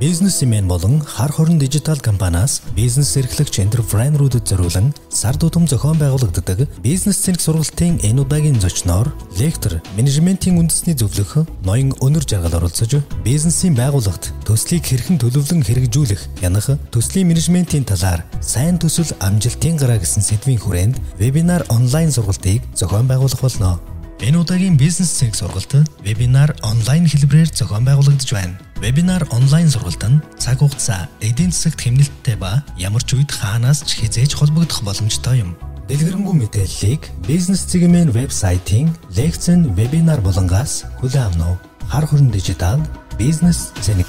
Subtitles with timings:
[0.00, 7.16] Бизнесмен болон хар хорон дижитал компаниас бизнес эрхлэгч энтерпренерүүдэд зориулан сар тутам зохион байгуулагддаг бизнес
[7.24, 9.08] цэнэг сургалтын энэ удаагийн зочноор
[9.40, 16.76] лектор менежментийн үндэсний зөвлөх ноён өнөр жаргал оролцож бизнесийн байгууллагт төслийг хэрхэн төлөвлөн хэрэгжүүлэх янах
[16.92, 23.40] төслийн менежментийн талаар сайн төсөл амжилтын гараа гэсэн сэдвийн хүрээнд вебинар онлайн сургалтыг зохион байгуулах
[23.40, 23.80] болно.
[24.16, 28.56] Энэ удаагийн бизнес цэг сургалт вебинар онлайн хэлбэрээр зохион байгуулагдж байна.
[28.80, 34.00] Вебинар онлайн сургалт нь цаг хугацаа, эдийн засагт хэмнэлттэй ба ямар ч үед хаанаас ч
[34.00, 35.52] хизээж холбогдох боломжтой юм.
[35.84, 42.80] Дэлгэрэнгүй мэдээллийг бизнес цэгийн вебсайтын лекцэн вебинар болонгаас хүлээн авах нь хар хорон дижитал
[43.20, 44.08] бизнес цэник.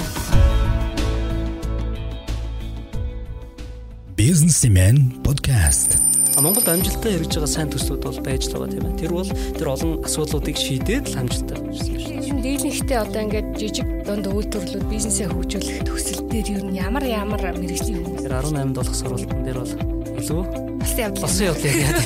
[4.15, 6.06] Бизнесмен подкаст
[6.37, 8.99] Монголд амжилттай хэрэгж байгаа сайн төслүүд бол байж л байгаа тийм ээ.
[9.01, 12.29] Тэр бол тэр олон асуудлуудыг шийдээд л амжилттай болчихсон шүү дээ.
[12.29, 18.05] Юм дийлэнхтэй одоо ингээд жижиг дунд үйлдвэрлэлүүд бизнесээ хөгжүүлэх төсөл дээр юу ямар ямар мэрэгжлийн
[18.05, 18.21] хүмүүс.
[18.21, 19.73] Тэр 18 долох сургалтын дээр бол
[20.21, 20.41] илүү
[20.77, 21.21] Болсон явдал.
[21.25, 21.97] болсон явдал яг.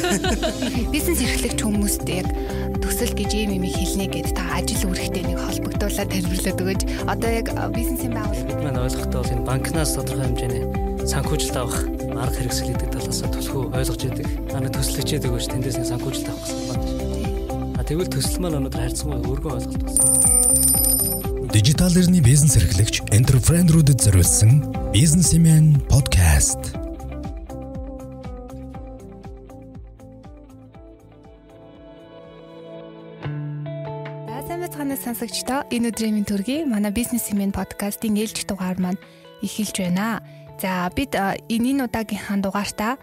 [0.96, 2.28] Бизнес эрхлэгч хүмүүст яг
[2.80, 7.48] төсөл гэж юм юм хэлнэ гэдээ та ажил үүрэгтэй нэг холбогдуулаад тайлбарлаад өгөөж одоо яг
[7.76, 11.76] бизнесийн байгууллага Манай ойлгохтой бол энэ банкнаас тодорхой хэмжээний санхүүжилт авах
[12.24, 14.28] арга хэрэгсэл гэдэг талаас нь төлхөө ойлгож идэг.
[14.56, 16.86] Манай төсөл хичээдэг гэж тэндээс нэг санхүүжилт авах гэсэн байна.
[17.76, 20.08] А тэгвэл төсөл маань өнөөдөр харьцангуй өргөн ойлголт болсон.
[21.52, 24.52] Дижитал эрхний бизнес эрхлэгч энтерпренерүүдэд зориулсан
[24.96, 26.80] бизнесмен подкаст.
[35.02, 39.02] Сонсогчдоо энэ өдрийн минь төргий манай бизнесмен подкастын ээлж дугаар маань
[39.42, 40.22] эхэлж байна.
[40.62, 42.94] За бид а, энэ энэ удаагийнхаа дугаартаа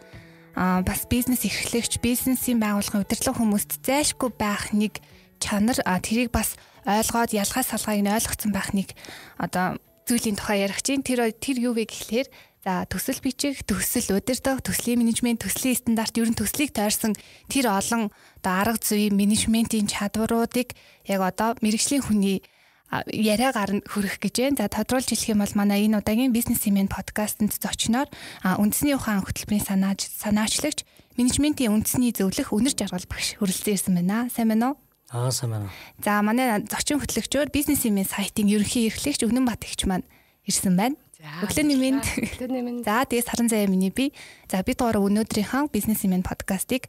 [0.54, 5.02] бас бизнес эрхлэгч, бизнесийн байгууллагын удирдлага хүмүүст зайлшгүй байх нэг
[5.42, 6.54] чанар тэрийг бас
[6.86, 8.94] ойлгоод ялгаа салгааг нь ойлгоцсон байх нэг
[9.38, 12.26] одоо зүйлийн тухай ярих чинь тэр тэр юу вэ гэхлээр
[12.62, 17.14] за төсөл бичих, төсөл удирдах, төслийн менежмент, төслийн стандарт ерөн төслийг тойрсон
[17.46, 18.10] тэр олон
[18.42, 20.74] одоо арга зүй, менежментийн чадваруудыг
[21.06, 22.42] яг одоо мэрэгжлийн хүний
[22.90, 24.58] а, яриагаар нь хүрэх гэж байна.
[24.60, 28.08] За тодруулж хэлэх юм бол манай энэ удаагийн бизнесмен подкастэнд зочноор
[28.44, 30.84] а, үндэсний ухаан хөтөлбөрийн санааж санаачлагч
[31.20, 34.30] менежментийн үндэсний зөвлөх өнөр жаргал багш хүрэлцэн ирсэн байна.
[34.32, 34.76] Сайн байна уу?
[35.10, 35.68] Аа сайн байна.
[36.04, 40.04] За манай зочин хөтлөгчөөр бизнесмен сайтын ерөнхий эрхлэгч Өнөн Бат ихч маань
[40.44, 40.96] ирсэн байна.
[41.42, 42.84] Өглөөний минь.
[42.86, 44.14] За тэгээс сарын заяа миний би.
[44.46, 46.86] За бид гурав өнөөдрийнхөө бизнесмен подкастыг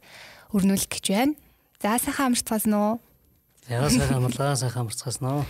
[0.54, 1.34] өрнүүлэх гэж байна.
[1.82, 3.00] За сайхан амарцгаасан уу?
[3.66, 5.42] Яа сайхан амарлаа, сайхан амарцгаасан уу?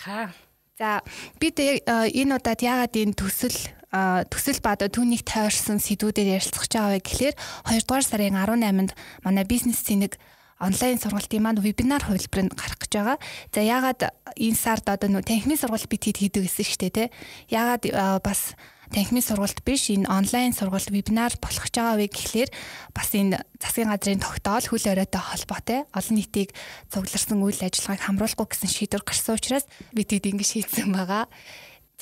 [0.00, 0.32] Хаа.
[0.80, 1.04] За
[1.36, 6.64] бид э, энэ удаад яагаад энэ төсөл э, төсөл ба одоо түүнийг тойрсон сэдвүүдээр ярилцах
[6.64, 7.36] гэж байгаа вэ гэхлээр
[7.68, 10.16] 2 дугаар сарын 18-нд манай бизнес цэник
[10.56, 13.18] онлайн сургалтын маань вебинар хувилбарыг гарах гэж байгаа.
[13.52, 14.00] За яагаад
[14.40, 17.08] энэ сард одоо нөө танхимын сургалт бид хэд хийдэг гэсэн шүү дээ тий.
[17.52, 17.92] Яагаад э,
[18.24, 18.56] бас
[18.90, 22.50] танхимын сургалт биш энэ онлайн сургалт вебинар болох гэж байгаа вэ гэхлээр
[22.90, 26.50] бас энэ засгийн газрын тогтоол хөл оройтой холбоотой олон нийтийг
[26.90, 31.30] цугларсан үйл ажиллагааг хамруулахгүй гэсэн шийдвэр гарсан учраас бид хэд ингэ шийдсэн байгаа.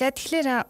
[0.01, 0.65] За тэгэхээр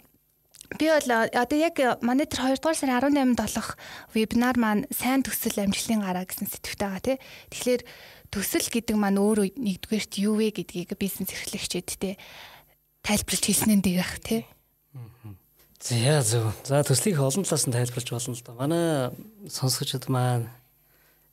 [0.77, 3.69] би бол одоо яг манай тэр 2 дугаар сарын 18-нд болох
[4.13, 7.17] вебинар маань сайн төсөл амжилтын гараа гэсэн сэдвтэй байгаа тий.
[7.49, 7.81] Тэгэхээр
[8.29, 12.21] төсөл гэдэг маань өөрөө нэгдүгээрт юу вэ гэдгийг бизнес эрхлэгчэдтэй
[13.01, 14.45] тайлбарлаж хэлснээр дээрх тий.
[15.79, 16.51] За зөв.
[16.67, 18.51] За төслийг олон талаас нь тайлбарлаж болно л да.
[18.51, 19.15] Манай
[19.47, 20.51] сонсогчид маань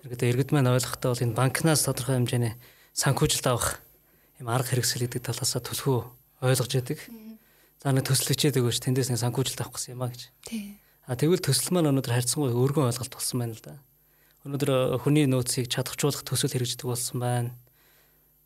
[0.07, 2.55] иргэдээ иргэд маань ойлгохтой бол энэ банкнаас тодорхой хэмжээний
[2.95, 3.83] санхүүжилт авах
[4.39, 5.99] юм арга хэрэгсэл гэдэг талаасаа төлхөө
[6.47, 7.03] ойлгож яадаг.
[7.83, 10.23] За нэг төсөл хичээдэг гэж тэндээс нэг санхүүжилт авах гэсэн юм а гэж.
[10.47, 10.79] Тий.
[11.11, 13.75] А тэгвэл төсөл маань өнөөдөр харьцангуй өргөн ойлголт болсон байна л да.
[14.47, 17.51] Өнөөдөр хүний нөөцийг чадахжуулах төсөл хэрэгждэг болсон байна.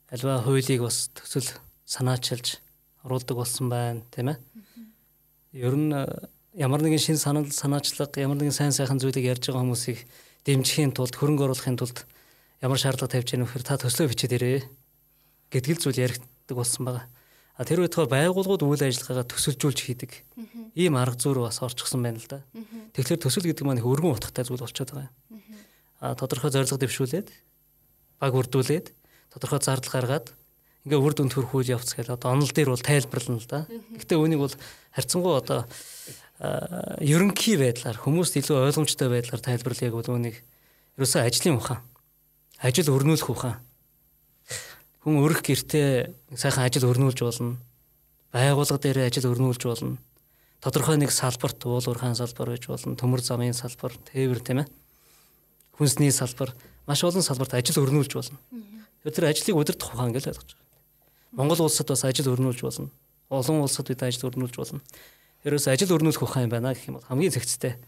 [0.09, 1.45] Альва хуулийг бас төсөл
[1.85, 2.57] санаачилж
[3.05, 4.39] оруулдаг болсон байна, тийм ээ.
[5.53, 6.07] Ер нь э,
[6.55, 10.07] ямар нэгэн шин санал санаачлага, ямар нэгэн сайн сайхан зүйлийг ярьж байгаа хүмүүсийг
[10.47, 12.07] дэмжихийн тулд, хөрөнгө оруулахын тулд
[12.63, 14.63] ямар шаардлага тавьж яах вэ та төслөө бичээд ирээ
[15.51, 17.07] гэдэг л зүйл яригддаг болсон байгаа.
[17.59, 20.13] А тэр үед байгууллагууд үйл ажиллагаагаа төсөлжүүлж хийдэг.
[20.79, 22.41] Ийм арга зүйр бас орчихсон байна л да.
[22.97, 25.43] Тэгэхээр төсөл гэдэг маань өргөн утгатай зүйл болчиход байгаа юм.
[26.01, 27.29] А тодорхой зорилго дэвшүүлээд
[28.17, 28.87] баг үрдүүлээд
[29.35, 30.33] тодорхой зардал гаргаад
[30.89, 33.69] ингээ үр дүнд хүрэх үйл явц гэдэг одоо онол дээр бол тайлбарлана л да.
[33.69, 34.57] Гэхдээ үүнийг бол
[34.95, 35.67] харьцангуй одоо
[37.01, 40.37] ерөнхий байдлаар хүмүүст илүү ойлгомжтой байдлаар тайлбарлая гэвэл үүнийг
[40.97, 41.85] ерөөсөө ажлын ухаан
[42.61, 43.61] ажил өрнүүлэх ухаан
[45.01, 47.57] хүн өрөх гэртээ сайхан ажил өрнүүлж болно.
[48.37, 49.97] Байгууллага дээр ажил өрнүүлж болно.
[50.61, 52.97] Тодорхой нэг салбарт уул уурхайн салбар байж болно.
[53.01, 54.69] Төмөр замын салбар, тээвэр тийм ээ.
[55.73, 56.53] Хүнсний салбар,
[56.85, 58.37] маш олон салбарт ажил өрнүүлж болно.
[59.09, 60.69] Тэр ажлыг удирдах ухаан гэж ойлгож байгаа.
[61.33, 62.93] Монгол улсад бас ажил өрнүүлж болно.
[63.31, 64.83] Олон улсад бид ажил өрнүүлж болно.
[65.45, 67.81] ерөөс ажил өрнүүлэх ухаан юм байна гэх юм бол хамгийн зэгцтэй.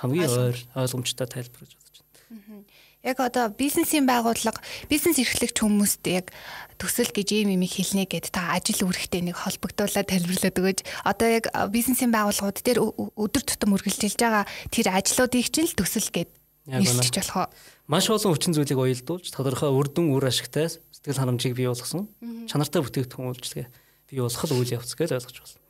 [0.00, 2.64] Хамгийн ойр ойлгомжтой тайлбар гэж бодож байна.
[3.04, 6.32] Яг одоо бизнесийн байгууллага, бизнес эрхлэгч хүмүүст яг
[6.80, 11.46] төсөл гэж ийм юм хэлнэ гэд та ажил үрхтэй нэг холбогдуулаад тайлбарлаад өгөөж одоо яг
[11.70, 16.30] бизнесийн байгууллагууд дээр өдөр тутам үргэлжилж байгаа тэр ажлуудыг чинь л төсөл гэд
[16.66, 17.54] нэрчж болох.
[17.86, 22.10] Маш олон хүчин зүйлийг уялдуулж тодорхой үр дүн үр ашигтай сэтгэл ханамжийг бий болгосон
[22.50, 23.70] чанартай бүтээгдэхүүн үйлчлэгээ
[24.10, 25.62] бий болгох үйл явц гэж ойлгож байна.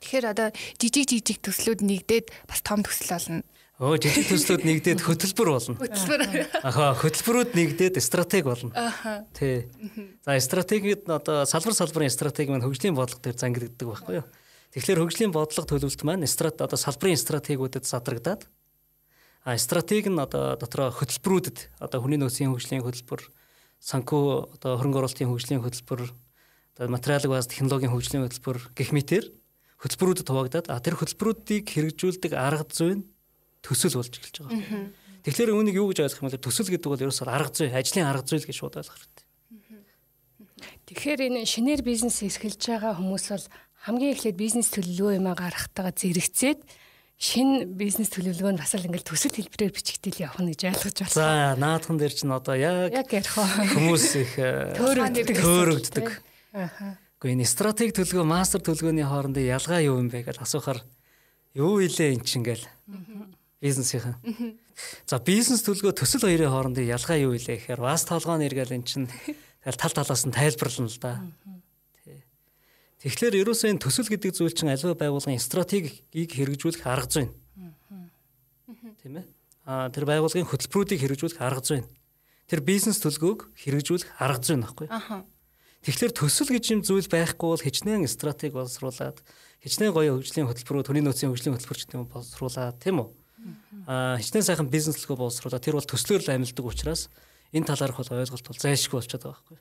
[0.00, 0.48] Тэгэхээр одоо
[0.78, 3.42] жижиг жижиг төслүүд нэгдээд бас том төсөл болно.
[3.76, 5.76] Өө жижиг төслүүд нэгдээд хөтөлбөр болно.
[5.76, 6.22] Хөтөлбөр.
[6.64, 8.72] Аха хөтөлбөрүүд нэгдээд стратеги болно.
[8.72, 9.26] Аха.
[9.36, 9.68] Тий.
[10.24, 14.26] За стратегид одоо салбар салбарын стратеги маань хөгжлийн бодлого дээр зангиддаг байхгүй юу?
[14.72, 18.48] Тэгэхээр хөгжлийн бодлого төлөвлөлт маань страт одоо салбарын стратегиудэд задрагдаад
[19.46, 23.30] а стратеги нь одоо дотроо хөтөлбөрүүдэд одоо хүний нөөцийн хөгжлийн хөтөлбөр,
[23.78, 26.10] санхүү одоо хөрөнгө оруулалтын хөгжлийн хөтөлбөр,
[26.76, 29.24] одоо материалын бааз технологийн хөгжлийн хөтөлбөр гэх мэтэр
[29.80, 33.04] хөтөлбөрүүдэд хуваагдаад а тэр хөтөлбөрүүдийг хэрэгжүүлдэг арга зүй нь
[33.64, 34.92] төсөл болж эхэлж байгаа.
[35.24, 38.28] Тэгэхээр үүнийг юу гэж ойлгох юм бол төсөл гэдэг бол ерөөсөөр арга зүй, ажлын арга
[38.28, 39.24] зүй л гэж шууд ойлгох хэрэгтэй.
[40.86, 43.46] Тэгэхээр энэ шинээр бизнес эрхэлж байгаа хүмүүс бол
[43.90, 46.60] хамгийн эхлээд бизнес төлөвлөгөө юм а гаргахтайгаа зэрэгцээд
[47.16, 51.16] шинэ бизнес төлөвлөгөөнд бас л ингээл төсөл хэлбэрээр бичигдэл явах нь гэж ойлгож байна.
[51.16, 54.32] За наадхан дээр чинь одоо яг яг ярих хүмүүс их
[54.76, 56.08] төөрөгддөг.
[56.56, 60.84] Аа Гэхдээ энэ стратеги төлгөө, мастер төлгөөний хоорондын ялгаа юу юм бэ гэж асуухаар
[61.56, 62.68] юу илээ эн чинь гээл.
[63.56, 64.20] Бизнесийн.
[65.08, 69.08] За бизнес төлгөө төсөл хоёрын хоорондын ялгаа юу илээ гэхээр вас толгойн эргээл эн чинь
[69.64, 71.24] тэгэл тал талаас нь тайлбарлана л да.
[73.00, 77.26] Тэгэхээр ерөөсөө энэ төсөл гэдэг зүйл чинь аливаа байгууллагын стратегийг хэрэгжүүлэх арга зүй.
[79.00, 79.26] Тийм ээ.
[79.64, 81.80] Аа тэр байгууллагын хөтөлбөрүүдийг хэрэгжүүлэх арга зүй.
[82.44, 84.88] Тэр бизнес төлгөөг хэрэгжүүлэх арга зүй нөхгүй.
[84.92, 85.24] Аха.
[85.86, 89.22] Тэгэхээр төсөл гэж юм зүйл байхгүй бол хичнээн стратеги боловсруулад
[89.62, 93.08] хичнээн гоё хөгжлийн хөтөлбөрүүд хүний нөөцийн хөгжлийн хөтөлбөр ч гэдэм боловсруулад тийм үү?
[93.86, 97.06] Аа хичнээн сайхан бизнес төлгөө боловсруулад тэр бол төслөөр л амилдаг учраас
[97.54, 99.58] энэ талаарх бол ойлголт бол зайлшгүй болчиход байгаа байхгүй.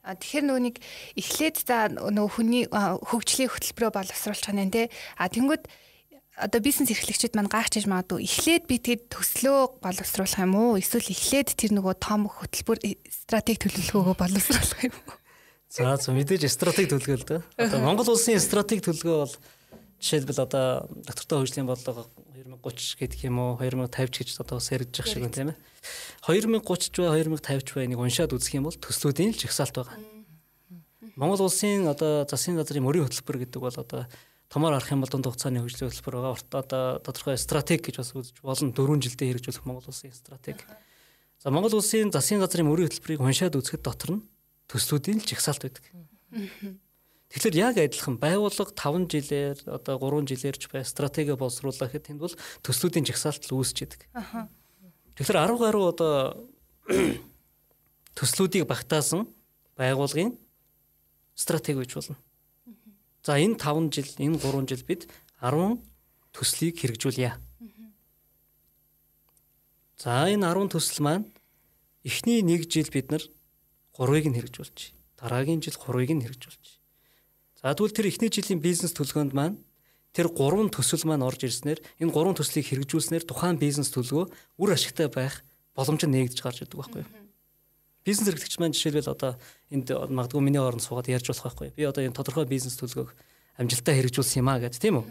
[0.00, 0.76] А тэгэхээр нөгөө нэг
[1.20, 4.88] эхлээд за нөгөө хүний хөгжлийн хөтөлбөрөө боловсруулах нь те.
[5.20, 5.68] А тэнгууд
[6.40, 11.54] одоо бизнес эрхлэгчид маань гайхчихж магадгүй эхлээд би тэгэд төслөө боловсруулах юм уу эсвэл эхлээд
[11.54, 15.20] тэр нөгөө том хөтөлбөр э, стратеги төлөвлөгөөгөө боловсруулах юм уу
[15.70, 17.40] За зөв мэдээж стратеги төлөвлөгөө л дээ.
[17.62, 19.34] Одоо Монгол улсын стратеги төлөвлөгөө бол
[20.02, 22.10] жишээлбэл одоо доктортой хөгжлийн бодлого
[22.42, 25.58] 2030 гэдэг юм уу 2050 ч гэж одоо бас ярьж байгаа шиг байна тийм ээ.
[26.26, 29.94] 2030 ч бай 2050 ч бай нэг уншаад үзэх юм бол төслүүдийн л жагсаалт байгаа.
[31.14, 34.10] Монгол улсын одоо засгийн газрын мөрийн хөтөлбөр гэдэг бол одоо
[34.50, 36.34] томоор арах юм бол дунд хугацааны хөгжлийн хөтөлбөр байгаа.
[36.58, 38.74] Одоо тодорхой стратеги гэж бас үзэж болно.
[38.74, 40.66] 4 жилдээ хэрэгжүүлэх Монгол улсын стратеги.
[41.38, 44.22] За Монгол улсын засгийн газрын мөрийн хөтөлбөрийг уншаад үзэхэд дотор нь
[44.66, 45.84] төслүүдийн л жагсаалт байдаг.
[47.30, 52.20] Тэгэхээр яг адилхан байгууллага 5 жилээр одоо 3 жилээр ч бай стратеги боловсруулах гэхэд тэнд
[52.26, 52.34] бол
[52.66, 54.10] төслүүдийн жагсаалт л үүсч идэг.
[55.14, 56.42] Тэгэхээр 10 гаруй одоо
[58.18, 59.30] төслүүдийг багтаасан
[59.78, 60.34] байгууллагын
[61.38, 62.18] стратеги гэж болно.
[63.22, 65.08] За энэ 5 жил, энэ 3 жил бид
[65.44, 65.80] 10
[66.32, 67.36] төслийг хэрэгжүүлье.
[70.00, 71.26] За энэ 10 төсөл маань
[72.00, 73.24] эхний 1 жил бид нар
[73.92, 76.80] 3-ыг нь хэрэгжүүлж, дараагийн жил 3-ыг нь хэрэгжүүлж.
[77.60, 79.60] За тэгвэл тэр эхний жилийн бизнес төлгөөнд маань
[80.16, 85.12] тэр 3 төсөл маань орж ирснээр энэ 3 төслийг хэрэгжүүлснээр тухайн бизнес төлгөө үр ашигтай
[85.12, 85.44] байх
[85.76, 87.19] боломж нь нэгдэж гарч ирдэг байхгүй юу?
[88.04, 89.36] Бизнес эрхлэгч маань жишээлбэл одоо
[89.70, 91.68] энд магадгүй миний оронд суугаад ярьж болох байхгүй.
[91.76, 93.12] Би одоо энэ тодорхой бизнес төлгөөг
[93.60, 95.06] амжилттай хэрэгжүүлсэн юм а гэж тийм үү?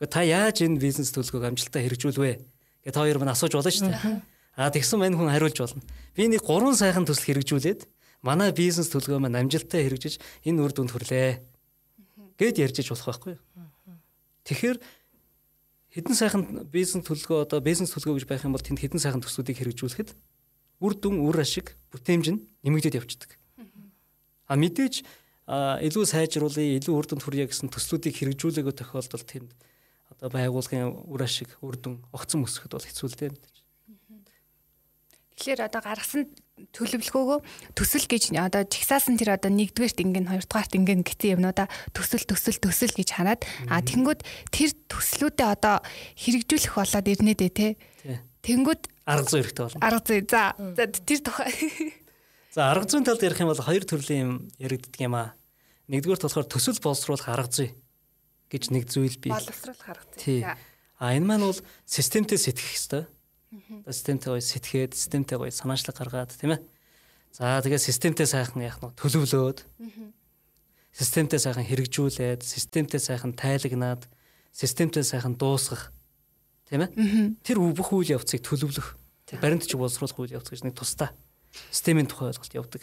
[0.00, 2.32] Гэхдээ та яаж энэ бизнес төлгөөг амжилттай хэрэгжүүлвэ?
[2.84, 4.24] гэж та хоёр минь асууж болно шүү дээ.
[4.56, 5.82] Аа тэгсэн мань хүн хариулж болно.
[6.16, 7.84] Би нэг гурван сайхан төсөл хэрэгжүүлээд
[8.24, 11.44] манай бизнес төлгөө маань амжилттай хэрэгжиж энэ үр дүнд хүрлээ.
[12.40, 13.36] гэд ярьж иж болох байхгүй?
[14.44, 14.76] Тэгэхээр
[15.92, 19.60] хэдэн сайхан бизнес төлгөө одоо бизнес төлгөө гэж байх юм бол тэнд хэдэн сайхан төслүүдийг
[19.60, 20.10] хэрэгжүүлэхэд
[20.80, 23.36] үр дүн үр ашиг бүтээмж нь нэмэгдээд явчихдаг.
[24.50, 25.04] А мэдээж
[25.50, 29.50] илүү сайжруулъя, илүү үр дүнд хүрье гэсэн төслүүдийг хэрэгжүүлээгөө тохиолдолд тэнд
[30.14, 33.56] одоо байгуулгын үр ашиг, үр дүн огцон өсөхөд бол хэцүү л дээ мэдээж.
[35.40, 36.22] Тэгэхээр одоо гаргасан
[36.76, 37.38] төлөвлөгөөгөө
[37.72, 41.66] төсөл гэж одоо чигсаасан тэр одоо нэгдүгээрт ингэн хоёрдугаарт ингэн гэсэн юмнуудаа
[41.96, 43.40] төсөл төсөл төсөл гэж хараад
[43.72, 44.20] а тэнгүүд
[44.52, 45.80] тэр төслүүдээ одоо
[46.20, 47.68] хэрэгжүүлэх болоод ирнэ дээ те.
[48.44, 49.82] Тэнгүүд арга зүй хэрэгтэй болно.
[49.82, 50.20] Арга зүй.
[50.30, 50.42] За.
[50.78, 51.52] За тэр тухай.
[52.54, 55.34] За арга зүйн талд ярих юм бол хоёр төрлийн юм яригддаг юм аа.
[55.90, 57.70] Нэгдүгээр болохоор төсөл боловсруулах арга зүй
[58.50, 59.34] гэж нэг зүйл бий.
[59.34, 60.46] Боловсруулах арга зүй.
[61.00, 63.06] А энэ маань бол системтэй сэтгэх хэвээр.
[63.90, 66.62] Системтэй гоё сэтгэхэд, системтэй гоё санаачлаг гаргаад тийм ээ.
[67.34, 69.66] За тэгээ системтэй сайхан яах нь төлөвлөөд.
[70.92, 74.06] системтэй сайхан хэрэгжүүлээд, системтэй сайхан тайлагнаад,
[74.52, 75.94] системтэй сайхан дуусгах
[76.66, 76.90] тийм ээ?
[77.42, 78.99] Тэр бүх үйл явцыг төлөвлөх.
[79.38, 81.14] Баримтч боловсруулах үйл явц гэж нэг тусдаа
[81.70, 82.82] системийн тухай ойлголт явдаг.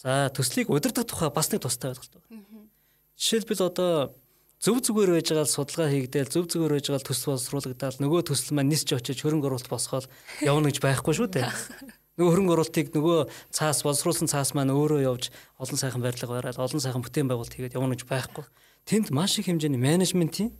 [0.00, 2.68] За төслийг удирдах тухай бас нэг тусдаа ойлголт байна.
[3.16, 4.14] Жишээлбэл одоо
[4.60, 8.72] зөв зүгээр байж байгаа судалгаа хийгдээл зөв зүгээр байж байгаа төсөл боловсруулагдаад нөгөө төсөл маань
[8.72, 10.08] нисч очиж хөрөнгө оруулалт босгоод
[10.42, 11.48] явна гэж байхгүй шүү дээ.
[12.18, 13.18] Нөгөө хөрөнгө оруулалтыг нөгөө
[13.50, 17.74] цаас боловсруулсан цаас маань өөрөө явж олон сайхан барилга бариад олон сайхан бүтээн байгуулалт хийгээд
[17.74, 18.46] явна гэж байхгүй.
[18.86, 20.54] Тэнд маш их хэмжээний менежментийн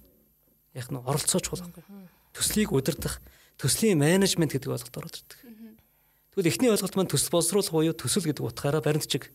[0.75, 1.87] яг нь оролцооч болохгүй.
[2.35, 3.23] Төслийг удирдах,
[3.59, 5.39] төслийн менежмент гэдэг ойлголт ороод ирдэг.
[6.35, 9.31] Тэгвэл эхний ойлголт маань төсөл боловсруулах буюу төсөл гэдэг утгаараа баримтчиг.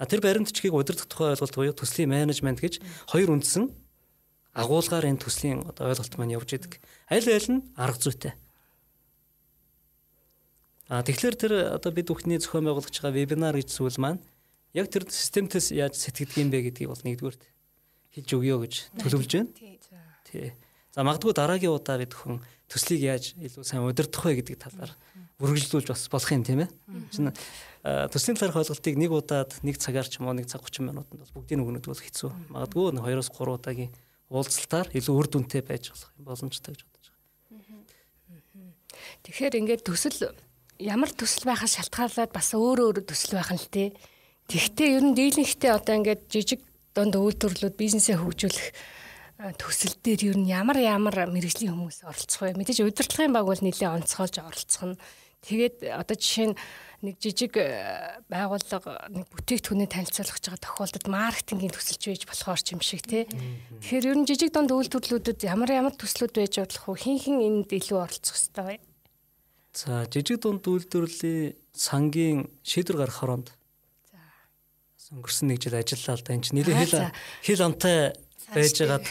[0.00, 2.80] А тэр баримтчгийг удирдах тухай ойлголт буюу төслийн менежмент гэж
[3.12, 3.68] хоёр үндсэн
[4.56, 6.80] агуулгаар энэ төслийн ойлголт маань явж идэг.
[7.12, 8.32] Аль аль нь арга зүйтэй.
[10.88, 14.20] А тэгэхээр тэр одоо бид бүхний зохион байгуулж байгаа вебинар гэж зүйл маань
[14.76, 17.36] яг тэр системтээс яаж сэтгэдэг юм бэ гэдгийг бол нэгдүгээр
[18.12, 19.52] хэлж өгье гэж төлөвлөж байна.
[20.28, 20.52] Тий.
[20.92, 24.96] За магадгүй дараагийн удаа бид бүхэн төслийг яаж илүү сайн удирдах вэ гэдэг талаар
[25.44, 26.70] үргэлжлүүлж бас болох юм тийм ээ.
[27.12, 27.28] Чин
[27.84, 31.36] төслийн талаарх ойлголтыг нэг удаад нэг цагаар ч юм уу нэг цаг 30 минутанд бол
[31.36, 32.30] бүгдийг өгнөд бол хэцүү.
[32.48, 33.28] Магадгүй 2-3
[33.60, 33.92] удаагийн
[34.32, 38.72] уулзалтаар илүү үр дүнтэй байж болох юм боломжтой гэж бодож байгаа.
[39.26, 40.32] Тэгэхээр ингээд төсөл
[40.80, 43.88] ямар төсөл байхаас шалтгаалаад бас өөр өөр төсөл байх нь л тээ.
[44.48, 46.60] Тэгвэл ер нь дийлэнхтэй одоо ингээд жижиг
[46.96, 48.66] донд үйлдвэрлэлүүд бизнесээ хөгжүүлэх
[49.58, 52.54] төсөл дээр ер нь ямар ямар мэрэгжлийн хүмүүс оролцох вэ?
[52.54, 55.00] Мэдээж удирдлагын баг бол нэлээд онцгойлж оролцох нь.
[55.42, 56.56] Тэгээд одоо жишээ нь
[57.02, 62.78] нэг жижиг э, байгууллага нэг бүтээгдэхүүнээ танилцуулах гэж байгаа тохиолдолд маркетингийн төсөлч байж болохоор ч
[62.78, 63.26] юм шиг тий.
[63.82, 67.02] Тэгэхээр ер нь жижиг дунд үйлдвэрлэлүүдэд ямар ямар төслүүд байж болох вэ?
[67.02, 68.76] Хин хин энд илүү оролцох хэрэгтэй вэ?
[69.74, 73.48] За жижиг дунд үйлдвэрлэлийн сангийн шийдвэр гаргах хоронд.
[75.12, 76.32] Өнгөрсөн нэг жил ажиллалаа л да.
[76.32, 77.12] Энд чинь нэлээд хэл
[77.44, 78.16] хэл амтай
[78.52, 79.04] байж байгаад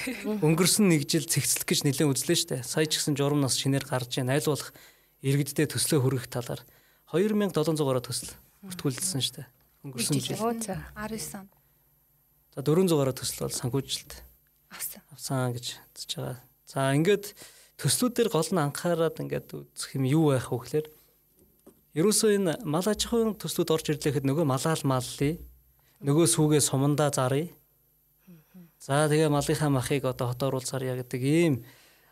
[0.45, 2.57] өнгөрсөн нэг жил цэгцлэх гэж нэлээд үзлээ штэ.
[2.61, 4.69] Сая ч гэсэн журам нас шинээр гарч ийн айл болох
[5.25, 6.61] иргэддээ төслөө хүргэх талаар
[7.09, 8.31] 2700-аар төсөл
[8.63, 9.47] бүртгүүлсэн дээ.
[9.83, 10.37] Өнгөрсөн жил.
[10.37, 11.49] 19 он.
[12.53, 14.11] За 400-аар төсөл бол санхүүжилт
[14.69, 15.01] авсан.
[15.11, 15.65] Авсан гэж
[15.97, 16.37] үзэж байгаа.
[16.69, 17.33] За ингээд
[17.81, 20.87] төслүүдээр гол нь анхаарал ингээд үзэх юм юу байх вэ гэхээр
[21.97, 25.41] ерөөсөө энэ мал аж ахуйн төслүүд орж ирлэхэд нөгөө малаал маллий
[26.05, 27.51] нөгөө сүүгээ сумандаа зарыг.
[28.81, 31.61] За тэгээ малынхаа махыг одоо хотоор уулзарья гэдэг ийм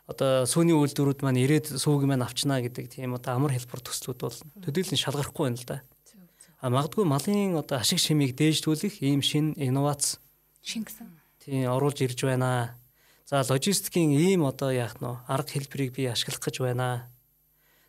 [0.05, 4.37] одоо сүүний үйлдвэрүүд маань ирээд сүүг маань авчнаа гэдэг тийм одоо амар хэлбэр төслүүд бол
[4.61, 5.77] төдийлөн шалгарахгүй байна л да.
[6.61, 10.21] А магадгүй малын одоо ашиг шимийг дээжлүүлэх ийм шин инновац
[10.61, 11.09] шингэсэн.
[11.41, 12.77] Тийм оруулж ирж байна.
[13.25, 17.09] За логистикийн ийм одоо яах нь арга хэлбэрийг би ашиглах гэж байна.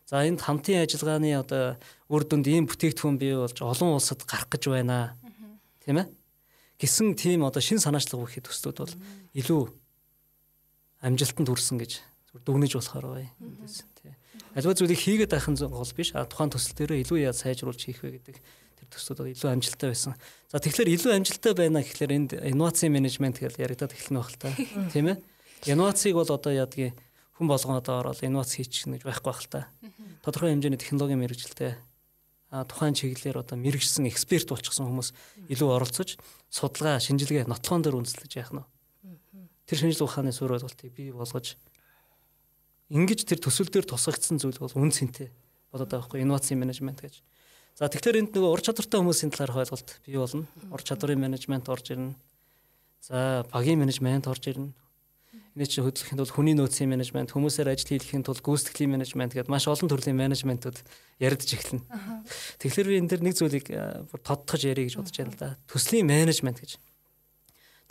[0.09, 1.77] За энд хамтын ажиллагааны одоо
[2.09, 5.13] үр дүнд ийм бүтээгдэхүүн бий болж олон улсад гарах гэж байна.
[5.85, 6.20] Тийм ээ?
[6.81, 8.95] Гисэн тийм одоо шин санаачлаг бүхий төслүүд бол
[9.37, 9.61] илүү
[11.05, 13.29] амжилтанд хүрсэн гэж зүгээр дүгнэж болохоор бай.
[14.01, 14.17] Тий.
[14.57, 16.17] Аливаа зүйлийг хийгээд байх нь гол биш.
[16.17, 20.17] А тухайн төсөл дээр илүү яаж сайжруулж хийх вэ гэдэг тэр төслүүд илүү амжилттай байсан.
[20.49, 24.49] За тэгэхээр илүү амжилттай байна гэхэлэр энд инновацийн менежмент гэж яригадаад эхэлнэ байх л та.
[24.89, 25.17] Тийм ээ.
[25.69, 26.97] Инновацийг бол одоо яадгийн
[27.37, 29.69] хүн болгоно одоо ороод инновац хийчих гэж байхгүй байх л та.
[30.25, 31.77] Тодорхой хэмжээний технологийн мэрэгжилтэй
[32.51, 35.15] тухайн чиглэлээр одоо мэрэгжсэн эксперт болчихсон хүмүүс
[35.55, 36.19] илүү оролцож
[36.51, 38.67] судалгаа, шинжилгээ, нотлохоон дээр үндэслэж яах нь.
[39.63, 41.55] Тэр шинжлэх ухааны суурь ойлголтыг бий болгож
[42.91, 45.31] ингэж тэр төсөл дээр тусгагдсан зүйл бол үн цэнтэй
[45.71, 47.23] болоод байгаа хгүй инновацийн менежмент гэж.
[47.79, 50.43] За тэгэхээр энд нөгөө ур чадвартай хүмүүсийн талаарх ойлголт бий болно.
[50.75, 52.19] Ур чадварын менежмент орж ирнэ.
[52.99, 54.75] За багийн менежмент орж ирнэ.
[55.51, 59.67] Энэ чинь хөдөлгөхийн тулд хүний нөөцийн менежмент, хүмүүсээр ажил хийхин тулд гүйцэтгэлийн менежмент гэдээ маш
[59.67, 60.79] олон төрлийн менежментүүд
[61.19, 61.83] яригдж эхэлнэ.
[62.63, 63.67] Тэгэхээр би энэ дэр нэг зүйлийг
[64.23, 65.59] тодтогч ярих гэж бодож байна л да.
[65.67, 66.79] Төслийн менежмент гэж.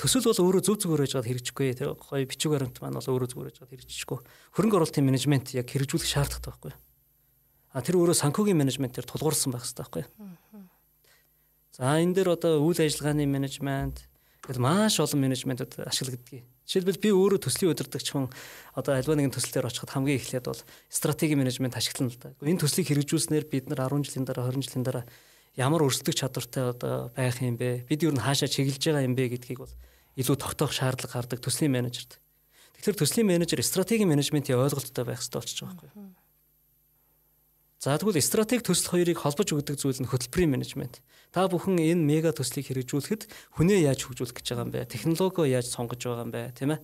[0.00, 1.68] Төсөл бол өөрөө зөв зүгээр байж байгаад хэрэгжихгүй.
[1.76, 4.18] Тэр гоё бичиг баримт маань бол өөрөө зүгээр байж байгаад хэрэгжихгүй.
[4.56, 6.72] Хөрөнгө оруулалтын менежмент яг хэрэгжүүлэх шаардлагатай байхгүй.
[7.76, 10.04] А тэр өөрөө санхүүгийн менежментээр тулгуурсан байх хэрэгтэй байхгүй.
[11.76, 14.08] За энэ дээр одоо үйл ажиллагааны менежмент
[14.40, 16.48] гэдэг маш олон менежментүүд ашиглагдгийг.
[16.70, 18.30] Жишээлбэл би өөрөө төслийн удирдагч хүн
[18.78, 22.30] одоо альва нэгэн төсөл дээр очиход хамгийн эхлээд бол стратеги менежмент ашиглана л да.
[22.46, 25.04] Энэ төслийг хэрэгжүүлснээр бид нар 10 жилийн дараа 20 жилийн дараа
[25.58, 27.90] ямар өрсөлдөх чадвартай одоо байх юм бэ?
[27.90, 29.74] Бид юу н хаашаа чиглэж байгаа юм бэ гэдгийг бол
[30.14, 32.22] илүү тогтоох шаардлага гардаг төслийн менежерт.
[32.78, 36.19] Тэгэхээр төслийн менежер стратегийн менежментийн ойлголттой байх хэрэгтэй болчихж байгаа байхгүй.
[37.80, 41.00] За тэгвэл стратеги төсөл хоёрыг холбож өгдөг зүйл нь хөтөлбөрийн менежмент.
[41.32, 44.84] Та бүхэн энэ мега төслийг хэрэгжүүлэхэд хүнээ яаж хөгжүүлэх гэж байгаа юм бэ?
[44.84, 46.80] Технологио яаж сонгож байгаа юм бэ, тийм ээ?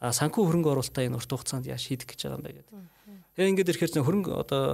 [0.00, 2.72] А санхүү хөрөнгө оруулалтаа энэ урт хугацаанд яаж шийдэх гэж байгаа юм бэ гэдэг.
[3.36, 4.64] Тэгээ ингээд ирэхээр хөрөнгө одоо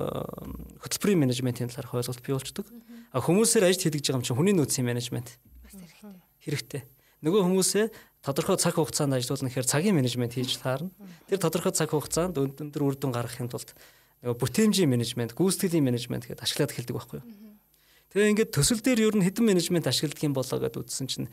[0.79, 2.67] хөтөлбөрийн менежментийн талаарх ойлголт бий болчдөг.
[3.11, 5.43] А хүмүүсээр ажил хийдэг байгаа юм чинь хүний нөөцийн менежмент.
[6.39, 6.87] Хэрэгтэй.
[7.27, 7.87] Нөгөө хүмүүсээ
[8.23, 10.95] тодорхой цаг хугацаанд ажиллуулна гэхээр цагийн менежмент хийж таарна.
[11.27, 13.75] Тэр тодорхой цаг хугацаанд өндөр үр дүн гаргахын тулд
[14.23, 17.27] нөгөө бүтээмжийн менежмент, гүйцэтгэлийн менежмент гэдээ ашиглаад эхэлдэг байхгүй юу?
[18.11, 21.29] Тэгээ ингээд төсөл дээр ер нь хэдэн менежмент ашигладаг юм болоо гэдээ үзсэн чинь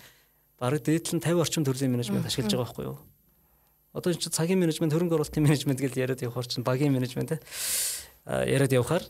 [0.59, 2.97] бараг дээдл нь 50 орчим төрлийн менежмент ашиглаж байгаа байхгүй юу?
[3.95, 7.39] Одоо энэ чинь цагийн менежмент, хөрөнгө оруулалтын менежмент гэж яриад явахаар чинь багийн менежмент
[8.27, 9.07] яриад явахаар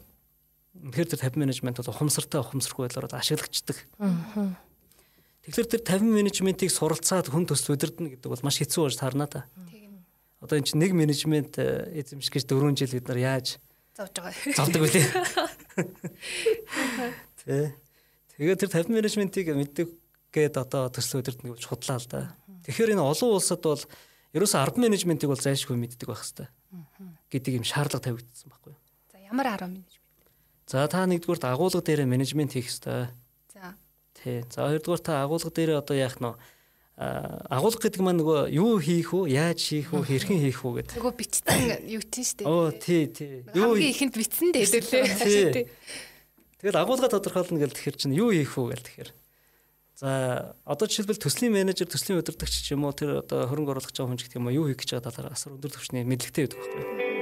[0.76, 3.78] тэгэхээр тэр 50 менежмент бол ухамсартай ухамсаргүй байдлаар ашиглагддаг.
[5.46, 9.46] Тэгэхээр тэр 50 менежментийг суралцаад хүн төсөл удирдна гэдэг бол маш хэцүү болж таарна та.
[10.46, 13.58] Одоо энэ чинь нэг менежмент эзэмших гэж 4 жил бид нар яаж
[13.98, 14.54] зовж байгаа.
[14.54, 15.08] Завдаг үлээ.
[17.42, 17.74] Тэ.
[18.38, 19.90] Тэгээд тэр 50 менежментийг мэддэг
[20.30, 22.38] гээд одоо төсөл удирдна гэж худлаа л да.
[22.68, 23.82] Тэгэхээр энэ олон улсад бол
[24.36, 26.52] ерөөсө 10 менежментийг бол зайлшгүй мэддэг байх хэвээр
[27.32, 28.82] гэдэг юм шаардлага тавигдсан байхгүй юу.
[29.10, 30.28] За ямар 10 менежмент?
[30.68, 33.16] За та нэгдүгürt агуулга дээр менежмент хийх хэвээр.
[33.56, 33.74] За.
[34.14, 34.44] Тий.
[34.52, 36.28] За хоёрдугаар та агуулга дээр одоо яах нь
[36.96, 40.96] агуулга гэдэг маань нөгөө юу хийх үү, яаж хийх үү, хэрхэн хийх үү гэдэг.
[40.96, 41.60] Нөгөө бичсэн
[41.96, 42.48] юу тийм шүү дээ.
[42.48, 43.44] Оо тий, тий.
[43.52, 45.68] Юу ихэнд бичсэн дээ лээ.
[46.64, 49.12] Тэгэл агуулга тодорхойлно гэл тэгэхэр чинь юу хийх үү гэл тэгэхэр.
[50.00, 54.00] За одоо жишээлбэл төслийн менежер, төслийн удирдагч ч юм уу тэр одоо хөрөнгө оруулах гэж
[54.00, 56.48] байгаа хүн ч гэх юм уу юу хийх гэж байгаа талаар асар өндөр түвшний мэдлэгтэй
[56.48, 57.16] байдаг байхгүй юу?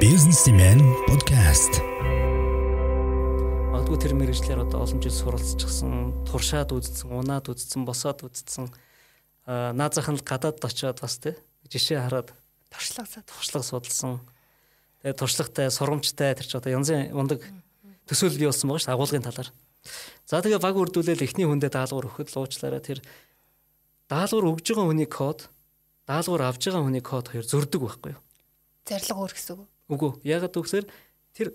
[0.00, 1.80] Businessman podcast
[3.76, 8.72] магадгүй тэр мэрэгчлэр одоо олон жил суралцчихсан, туршаад үзсэн, унаад үзсэн, босоод үзсэн.
[9.44, 11.36] Аа наазах нь гадаад очиод бас тий
[11.68, 12.32] жишээ хараад
[12.72, 14.24] туршлага туршлага судалсан.
[15.04, 17.44] Тэгээ туршлагатай, сургамжтай тэр чи одоо янзын ундаг
[18.08, 19.52] төсөөлөл бий болсон байгаа шүү агуулгын талаар.
[20.24, 23.04] За тэгээ баг үрдүүлэл эхний хүндээ даалгавар өгөхөд луучлаараа тэр
[24.08, 25.52] даалгавар өгж байгаа хүний код,
[26.08, 28.20] даалгавар авж байгаа хүний код хоёр зөрдөг байхгүй юу?
[28.88, 29.68] Зарлага өөр гэсэн үг.
[29.92, 30.10] Үгүй.
[30.24, 30.88] Ягаад гэвэл
[31.36, 31.52] тэр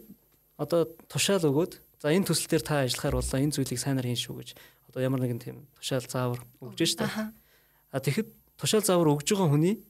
[0.62, 4.36] одоо тушаал өгөөд За энэ төсөл дээр та ажиллахаар болоо энэ зүйлийг сайнаар хийн шүү
[4.42, 4.50] гэж
[4.90, 7.06] одоо ямар нэгэн тийм тушаал заавар өгж штэ.
[7.06, 9.86] А тэгэхэд тушаал заавар өгж байгаа хүний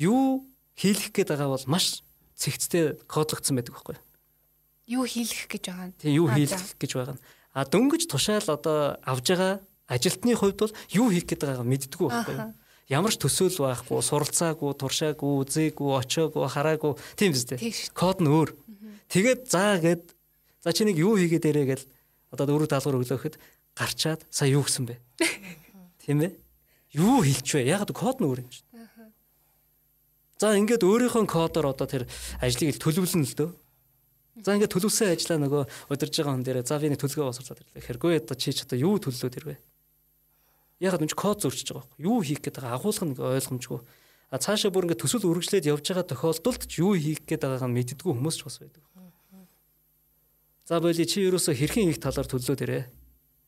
[0.00, 0.48] юу
[0.80, 2.00] хийлгэх гээд байгаа бол маш
[2.40, 4.00] цэгцтэй кодлогдсон байдаг байхгүй
[4.90, 5.94] юу хийлгэх гэж байгаа нь.
[6.02, 7.22] Тийм юу хийлгэх гэж байгаа нь.
[7.54, 9.52] А дөнгөж тушаал одоо авж байгаа
[9.86, 12.54] ажилтны хувьд бол юу хийх гээд байгааг мэддэггүй байхгүй юу?
[12.90, 17.94] Ямар ч төсөөл байхгүй, суралцаагүй, туршаагүй, үзээгүй, очоогүй, хараагүй тийм биз дээ.
[17.94, 18.50] Код нь өөр.
[19.06, 20.10] Тэгээд заа гэд
[20.60, 21.84] За чи нэг юу хийгээд ирээ гэл
[22.32, 23.36] одоо өөрөөр даалгавар өглөөхөд
[23.72, 25.00] гарчаад сая юу гсэн бэ?
[26.04, 26.36] Тийм ээ?
[27.00, 27.70] Юу хэлч вэ?
[27.70, 28.68] Яг код нь өөр юм чинь.
[30.40, 32.04] За ингээд өөрийнхөө кодоор одоо тэр
[32.40, 33.50] ажлыг төлөвлөн л дөө.
[34.40, 37.84] За ингээд төлөвсөн ажлаа нөгөө удирж байгаа хүн дээрээ за би нэг төлгөө босруулаад ирлээ.
[37.84, 39.56] Хэргүй одоо чи ч одоо юу төлөвлөд ирвэ?
[40.80, 43.80] Яг нь код зөрчиж байгаа байхгүй юу хийх байгаа агуулга нэг ойлгомжгүй.
[44.32, 47.76] А цаашаа бүр ингээд төсөл үргэлжлээд явж байгаа тохиолдолд ч юу хийх гээд байгааг нь
[47.76, 48.80] мэддэггүй хүмүүс ч бас байдаг.
[50.70, 52.84] За боли чи ерөөсө хэрхэн хийх талаар төлөвлөд ирээ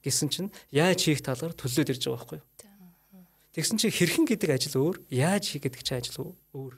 [0.03, 2.47] гэсэн чинь яаж хийх талаар төлөвлөд ирж байгаа байхгүй юу?
[3.55, 6.75] Тэгсэн чи хэрхэн гэдэг ажил өөр, яаж хий гэдэг чинь ажил өөр.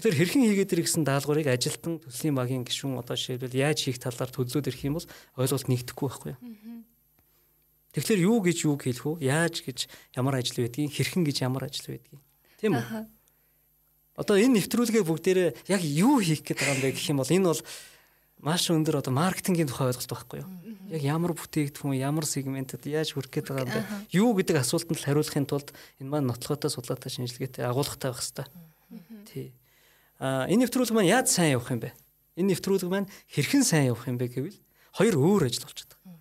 [0.00, 4.32] Тэгэхээр хэрхэн хийгээд ирэх гэсэн даалгаврыг ажилтан төслийн багийн гишүүн одоо жишээлбэл яаж хийх талаар
[4.32, 6.40] төлөвлөд ирэх юм бол ойлголт нэгдэхгүй байхгүй юу?
[7.92, 9.16] Тэгэхээр юу гэж юу хэлэх үү?
[9.20, 9.78] Яаж гэж
[10.16, 12.24] ямар ажил байдгийг, хэрхэн гэж ямар ажил байдгийг.
[12.56, 13.04] Тийм үү?
[14.16, 17.50] Одоо энэ нэвтрүүлгээ бүгдээрээ яг юу хийх гээд байгаа юм бэ гэх юм бол энэ
[17.52, 17.62] бол
[18.44, 20.48] маш өндөр одоо маркетингийн тухай ойлголт байхгүй юу?
[20.92, 23.82] Яг ямар бүтээгдэхүүн, ямар сегментэд яаж хүрэх гээд байгаа юм бэ?
[24.12, 28.46] Юу гэдэг асуултанд л хариулахын тулд энэ маань нотлохотой судлаатай шинжилгээтэй агуулгатай байх хэрэгтэй.
[29.24, 29.48] Тий.
[30.20, 31.96] А энэ нэвтрүүлэг маань яаж сайн явах юм бэ?
[32.36, 34.60] Энэ нэвтрүүлэг маань хэрхэн сайн явах юм бэ гэвэл
[34.92, 36.20] хоёр өөр ажил болчиход байгаа.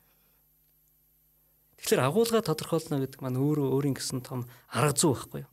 [1.84, 5.52] Тэгэхээр агуулга тодорхойлно гэдэг маань өөрөө өөрийн гэсэн том арга зүй байхгүй юу?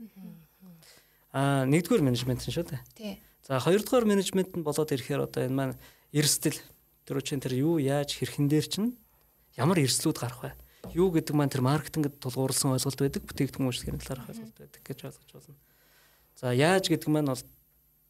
[1.35, 2.83] А нэгдүгээр менежмент шүү дээ.
[2.94, 3.14] Тий.
[3.50, 5.74] За хоёрдугаар менежмент нь болоод ирэхээр одоо энэ маань
[6.14, 6.54] эрсдэл
[7.02, 8.94] тэр үчин тэр юу яаж хэрхэн дээр чинь
[9.58, 10.54] ямар эрсдлүүд гарах вэ?
[10.94, 15.30] Юу гэдэг маань тэр маркетингд тулгуурласан ойлголт байдаг, бүтээгдэхүүн үйлчлэгийн талаарх ойлголт байдаг гэж ойлгож
[15.34, 15.58] байна.
[16.38, 17.42] За яаж гэдэг маань бол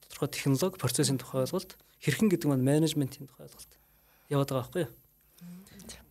[0.04, 1.72] тодорхой технологи, процессын тухай ойлголт,
[2.04, 3.72] хэрхэн гэдэг маань менежментийн тухай ойлголт
[4.28, 4.92] яваад байгаа байхгүй юу?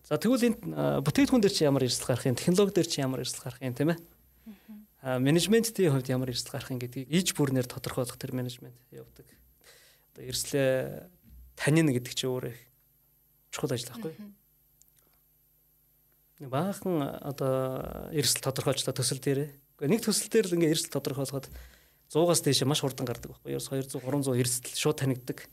[0.09, 3.45] За тэгвэл энэ бүтээгдэхүүн дээр чи ямар эрсдэл гарах юм, технологи дээр чи ямар эрсдэл
[3.45, 4.01] гарах юм тийм ээ?
[5.03, 9.27] Менежментийн хувьд ямар эрсдэл гарах юм гэдгийг иж бүрнээр тодорхойлох тэр менежмент явдаг.
[10.11, 11.07] Одоо эрслээ
[11.55, 12.55] танин гэдэг чинь өөрөө
[13.55, 14.13] чухал ажил байхгүй
[16.47, 19.51] баахан одоо эрсдэл тодорхойлж та төсөл дээрээ.
[19.91, 21.51] Нэг төсөл дээр л ингээ эрсдэл тодорхойлоход
[22.07, 23.59] 100-аас дээш маш хурдан гардаг байхгүй юу?
[23.59, 25.51] 200 300 эрсдэл шууд танигддаг.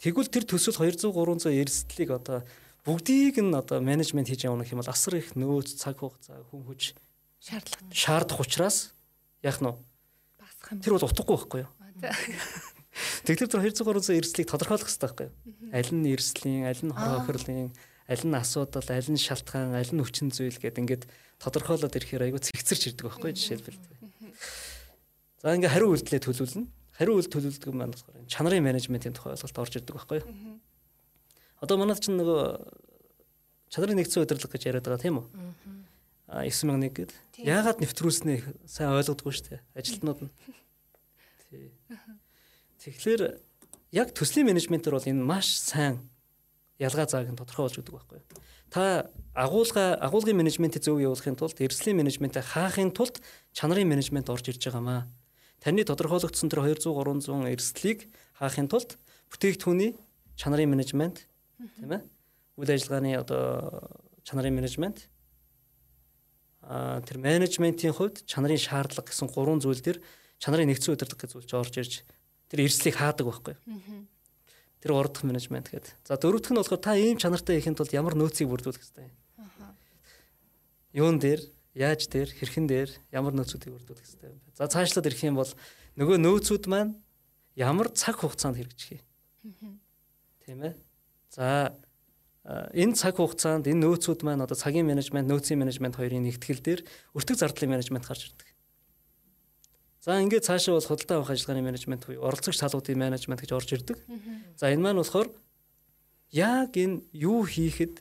[0.00, 2.40] Тэгвэл тэр төсөл 200 300 эрсдлийг одоо
[2.88, 6.96] бүгдийг нь одоо менежмент хийж явах юм бол асар их нөөц, цаг хугацаа, хүн хүч
[7.42, 7.94] шаардлагатай.
[7.94, 8.92] Шаардах учраас
[9.42, 9.74] яах нь вэ?
[10.38, 10.80] Багасах юм.
[10.82, 11.70] Тэр бол утгагүй байхгүй юу?
[13.26, 15.34] Тэгэхээр тэр 200 300 эрсдлийг тодорхойлох хэрэгтэй байхгүй юу?
[15.70, 17.70] Аль нь эрсдлийн, аль нь хороо охирлын,
[18.10, 21.04] аль нь асуудал, аль нь шалтгаан, аль нь хүчин зүйл гэдэг ингээд
[21.38, 23.78] тодорхойлоод ирэхээр айгүй цэгцэрч ирдэг байхгүй жишээлбэл.
[25.38, 26.66] За ингээ хариу үйлдэлээ төлөвлөнө.
[26.98, 30.58] Хариу үйлдэл төлөвлөдөг маань болохоор чанарын менежментийн тухай ойлголт орж ирдэг байхгүй юу?
[31.62, 32.58] Одоо манайд чинь нөгөө
[33.70, 35.26] чанарын нэгдсэн удирдлага гэж яриад байгаа тийм үү?
[36.28, 37.12] Аа 9001 гэд.
[37.40, 39.60] Яагаад нэвтрүүлснээ сайн ойлгодгүй шүү дээ.
[39.72, 40.32] Ажилтнууд нь.
[41.48, 41.72] Тий.
[42.84, 43.40] Тэгэхээр
[43.96, 46.04] яг төслийн менежментээр бол энэ маш сайн
[46.76, 48.28] ялгаа зааг нь тодорхойлж өгдөг байхгүй юу?
[48.68, 53.24] Та агуулга агуулгын менежментийг зөв явуулахын тулд эрсдлийн менежментийг хаахын тулд
[53.56, 55.08] чанарын менежмент орж ирж байгаамаа.
[55.64, 59.00] Таны тодорхойлогдсон тэр 200 300 эрсдлийг хаахын тулд
[59.32, 59.96] бүтээгдэхүүний
[60.36, 61.24] чанарын менежмент
[61.80, 62.04] тийм ээ
[62.60, 63.88] үйл ажиллагааны одоо
[64.22, 65.08] чанарын менежмент
[66.68, 69.98] тэр менежментийн хувьд чанарын шаардлага гэсэн гурван зүйл дээр
[70.36, 71.94] чанарын нэгдсэн удирдлага гэж зүйлж орж ирж
[72.52, 73.56] тэр эрсдлийг хаадаг байхгүй.
[74.84, 75.96] Тэр гурав дахь менежмент гэдэг.
[76.04, 79.16] За дөрөв дэх нь болохоор та ийм чанартай ихэнд тулд ямар нөөцийг бүрдүүлэх хэрэгтэй юм.
[80.92, 81.40] Юун дээр,
[81.72, 84.54] яаж дээр, хэрхэн дээр ямар нөөцүүдийг бүрдүүлэх хэрэгтэй юм бэ?
[84.54, 85.50] За цаашлаад ирэх юм бол
[85.98, 86.94] нөгөө нөөцүүд маань
[87.58, 89.80] ямар цаг хугацаанд хэрэгжих юм.
[90.46, 90.74] Тийм ээ.
[91.32, 91.74] За
[92.48, 96.80] энэ цаг хугацаанд энэ нөөцүүд маань одоо цагийн менежмент, нөөцийн менежмент хоёрын нэгтгэл дээр
[97.12, 98.48] өртөг зардлын менежмент гарч ирдэг.
[100.00, 104.00] За ингээд цаашаа бол худалдаа авах ажиллагааны менежмент буюу оролцогч салуудын менежмент гэж орж ирдэг.
[104.56, 105.28] За энэ маань болохоор
[106.32, 108.00] яг энэ юу хийхэд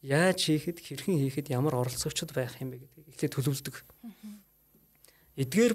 [0.00, 3.76] яаж хийхэд хэрхэн хийхэд ямар оролцогчд байх юм бэ гэдгийг эхлээд төлөвлөдөг.
[5.36, 5.74] Эдгээр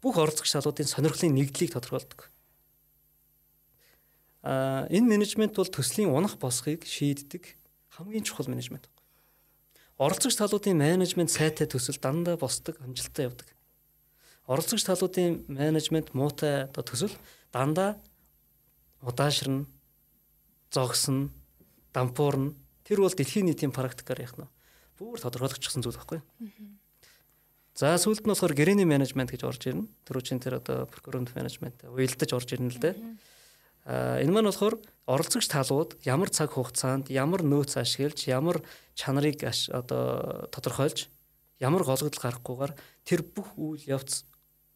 [0.00, 2.32] бүх оролцогч салуудын сонирхлын нэгдлийг тодорхойлдог.
[4.44, 7.56] А энэ менежмент бол төслийн унах босхийг шийддэг
[7.96, 8.92] хамгийн чухал менежмент.
[9.96, 13.48] Оролцогч талуудын менежмент сайтай төсөл дандаа босдог, амжилттай явдаг
[14.46, 17.12] оролцогч талуудын менежмент муутай одоо төсөл
[17.52, 17.96] дандаа
[19.00, 19.64] удаашрна,
[20.70, 21.30] зогсно,
[21.92, 22.52] дампуурна.
[22.84, 24.48] Тэр бол дэлхийн нийтийн практикаар яг нь
[25.00, 26.20] бүр тодорхойлогдсон зүйл байхгүй.
[27.74, 29.88] За сүүлд нь болохоор гэрээний менежмент гэж орж ирнэ.
[30.04, 32.94] Төрүүчийн тэр одоо procurement management уялдаж орж ирнэ л дээ.
[32.94, 33.33] А
[33.84, 38.64] энэ маань болохоор оролцогч талууд ямар цаг хугацаанд ямар нөөц ашиглаж ямар
[38.96, 41.12] чанарыг одоо тодорхойлж
[41.60, 42.72] ямар гологдол гарахгүйгээр
[43.04, 44.24] тэр бүх үйл явц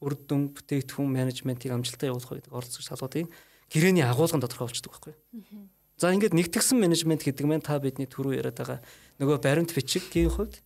[0.05, 3.33] үр дүн бүтээгдэхүүн менежментийг амжилттай явуулах гэдэг оролцогч салуудын
[3.73, 5.15] гэрээний агуулгын тодорхойлцдог байхгүй.
[5.97, 8.79] За ингээд нэгтгсэн менежмент гэдэг маань та бидний түрүү яриад байгаа
[9.19, 10.61] нөгөө баримт бичгийн хувьд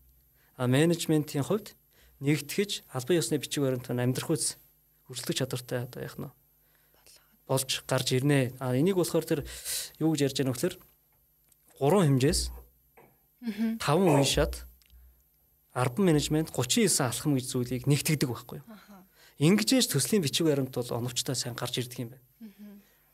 [0.59, 1.73] а менежментийн хувьд
[2.21, 4.61] нэгтгэж албан ёсны бичиг баримтаар амьдрах үс
[5.09, 6.29] өрсөлдөх чадвартай одоо яах нь
[7.53, 8.57] болж гарч ирнэ.
[8.59, 9.41] А энийг болохоор тэр
[10.01, 10.75] юу гэж ярьж байгаа нөхлөр
[11.79, 12.41] гурван хэмжээс
[13.43, 14.65] 5 уншаад
[15.75, 18.67] 10 менежмент 39 алхам гэж зүйлийг нэгтгэдэг байхгүй юу?
[19.43, 22.25] Ингэжээж төслийн бичиг баримт бол оновчтой сайн гарч ирдэг юм байна.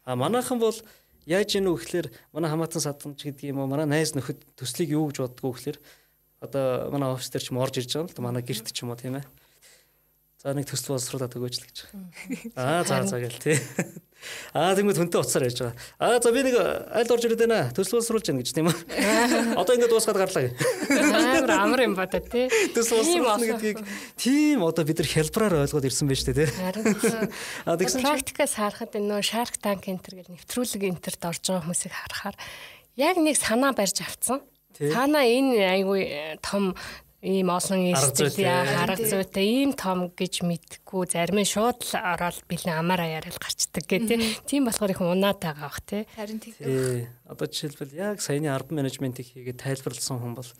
[0.05, 0.77] А манайхан бол
[1.24, 5.20] яаж ийнү гэхэлэр манай хамаатан садамж гэдэг юм уу манай найз нөхөд төслийг юу гэж
[5.24, 5.79] боддгоо гэхэлэр
[6.40, 8.83] одоо манай офис дээр ч юм орж ирж байгаа юм л да манай гэрт ч
[8.83, 9.27] юм уу тийм ээ.
[10.38, 11.79] За нэг төсөл боловсруулаад өгөөч л гэж.
[12.55, 13.59] Аа за за гэл тий.
[14.55, 15.74] Аа тэгмээ хүнтэй уцаар ярьж байгаа.
[15.98, 17.74] Аа за би нэг аль орж ирээд байна.
[17.74, 18.77] Төсөл боловсруулж байна гэж тийм үү.
[19.59, 20.55] Одоо ингээд дуусгаад гарлаа.
[20.94, 22.46] Амар амар юм та тий.
[22.70, 23.83] Төсөл боловсруулна гэдгийг
[24.14, 26.48] тийм одоо бид нар хялбараар ойлгоод ирсэн байж тээ тий.
[27.66, 31.90] Аа тэгсэн практикаас харахад энэ нөө Shark Tank энтер гэж нэвтрүүлэг энтерт орж байгаа хүмүүсийг
[31.90, 32.38] харахаар
[32.94, 34.46] яг нэг санаа барьж авцсан.
[34.79, 36.79] Цаана энэ айгүй том
[37.18, 39.42] ийм олон эстэл арга зүйтэй.
[39.42, 44.07] Ийм том гэж мэдгүй зарим нь шууд л ороод бэлэн амар аяар л гарчдаг гэх
[44.46, 44.70] тийм.
[44.70, 46.07] Болохоор их унаад байгаа бах тий.
[46.14, 47.11] Харин тийм.
[47.26, 50.50] Одоо жишээлбэл яг саяны ард менежментийг хийгээд тайлбарласан хүн бол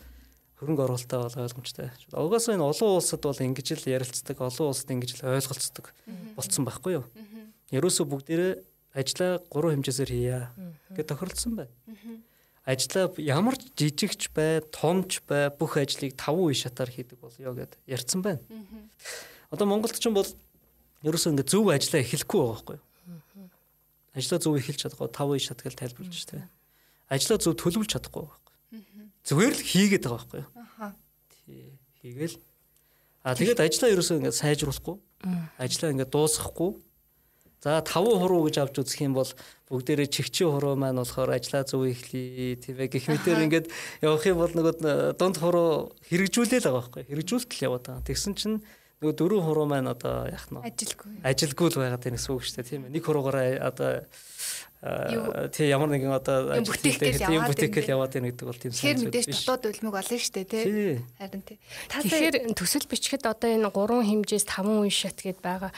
[0.59, 1.87] хөрөнгө оруулалтаа бол ойлгомжтой.
[2.11, 5.95] Угаасаа энэ олон улсад бол ингэж л ярилцдаг, олон улсад ингэж л ойлголцдог
[6.35, 7.05] болцсон байхгүй юу?
[7.71, 8.53] Ерөөсөө бүгдээрээ
[8.99, 10.51] ажлаа гурван хэмжээсээр хийя.
[10.91, 11.71] Гэж тохиролцсон байна
[12.69, 18.21] ажлаа ямар жижигч бай, томч бай бүх ажлыг таван үе шатаар хийдэг болё гэд ярьсан
[18.21, 18.45] байна.
[19.49, 20.29] Одоо Монголд ч юм бол
[21.01, 23.49] ерөөсөө ингэ зөв ажлаа эхлэхгүй байгаа байхгүй юу?
[24.13, 26.45] Ажлаа зөв эхэлж чадахгүй таван үе шат гэж тайлбарлаж штэ.
[27.09, 28.55] Ажлаа зөв төлөвлөж чадахгүй байхгүй.
[29.25, 30.49] Зүгээр л хийгээд байгаа байхгүй юу?
[30.61, 30.93] Аха.
[31.45, 31.73] Тий,
[32.05, 32.37] хийгээл.
[33.25, 34.95] А тэгээд ажлаа ерөөсөө ингэ сайжруулахгүй.
[35.57, 36.77] Ажлаа ингэ дуусгахгүй
[37.59, 39.27] За 5 хуруу гэж авч үзэх юм бол
[39.67, 43.67] бүгдээрээ чигчийн хуруу маань болохоор ажиллаа зөв ихлий тийм ээ гэх мэтэр ингээд
[43.99, 48.07] явах юм бол нөгөө дунд хуруу хэрэгжүүлээ л байгаа байхгүй хэрэгжүүлэлт яваад байгаа.
[48.07, 48.57] Тэгсэн чинь
[49.03, 52.55] нөгөө дөрөв хуруу маань одоо яах нь ажилгүй ажилгүй л байгаад байна гэсэн үг шүү
[52.59, 53.91] дээ тийм ээ нэг хуруугаараа одоо
[55.51, 59.27] тий ямар нэгэн одоо тийм бүтээгэл яваад байна гэдэг бол тийм сайн зүйл биш.
[59.27, 60.63] Тэгэхээр мэдээж дотоод үлмэг болно шүү дээ тий.
[61.19, 61.57] Харин тий.
[61.91, 65.71] Тэгэхээр төсөл бичгэд одоо энэ 3 хэмжээс 5 үе шат гэдээ байгаа.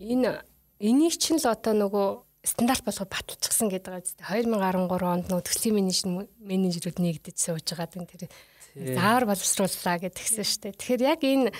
[0.00, 0.40] Энэ
[0.76, 2.08] Энийг чинь л одоо нөгөө
[2.44, 4.20] стандарт болгоод баталчихсан гэдэг байгаа зү.
[4.20, 8.28] 2013 онд нөө төслийн менежерүүд нэгдэж сууж байгаа тэр
[8.76, 10.76] заавар боловсрууллаа гэдгсэн шүү дээ.
[10.76, 11.50] Тэгэхээр яг энэ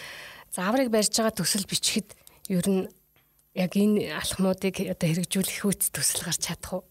[0.52, 2.12] зааврыг барьж байгаа төсөл бичгэд
[2.52, 2.84] ер нь
[3.56, 6.84] яг энэ алхмуудыг одоо хэрэгжүүлэх үс төсөл гарч чадах уу?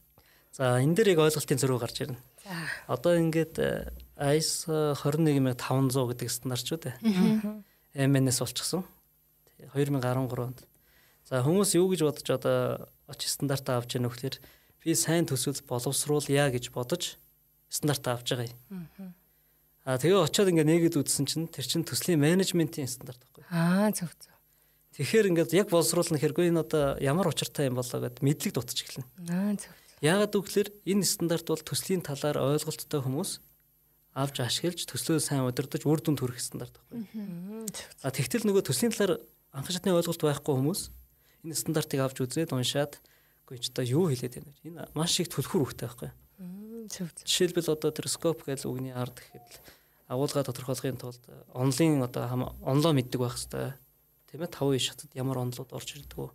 [0.50, 2.20] За энэ дээр яг ойлголтын зөрүү гарч ирнэ.
[2.42, 2.58] За
[2.90, 3.62] одоо ингээд
[4.18, 6.96] ISO 21500 гэдэг стандарт шүү дээ.
[7.96, 8.84] MNS болчихсон.
[9.78, 10.60] 2013 онд.
[11.26, 12.58] За хүмүүс юу гэж бодож одоо
[13.10, 14.36] очи стандарт авч яах нөхлөөр
[14.86, 17.18] би сайн төсөл боловсруулъя гэж бодож
[17.66, 18.86] стандарт авч байгаа юм.
[19.86, 23.46] Аа тэгээ очиод ингээ нэгэд үзсэн чинь тэр чинь төслийн менежментийн стандарт байхгүй.
[23.50, 24.34] Аа зөв зөв.
[24.98, 29.06] Тэгэхээр ингээд яг боловсруулна хэрэггүй энэ одоо ямар учиртай юм болоо гэд мэдлэг дутж эхэлнэ.
[29.34, 29.74] Аа зөв.
[30.06, 33.42] Яагаад гэвэл энэ стандарт бол төслийн талаар ойлголттой хүмүүс
[34.14, 37.68] авч ашиглаж төслөө сайн удирдах үр дүнд хүрэх стандарт байхгүй.
[38.06, 39.20] А тэгтэл нөгөө төслийн талаар
[39.52, 40.82] анхан шатны ойлголт байхгүй хүмүүс
[41.46, 42.98] энэ стандартыг авч үзээд уншаад
[43.46, 44.66] үгүй ч одоо юу хэлээд байна вэ?
[44.66, 46.12] Энэ маш их төлхөр хөхтэй байхгүй.
[46.90, 49.62] Жишээлбэл одоо тэр скоп гэж үгний ард гэхэд
[50.10, 51.22] агуулга тодорхойлохын тулд
[51.54, 53.78] онлын одоо онлоо мэддэг байх хэвээр
[54.30, 56.34] тийм ээ 5 шатад ямар онлууд орж ирдэг вэ?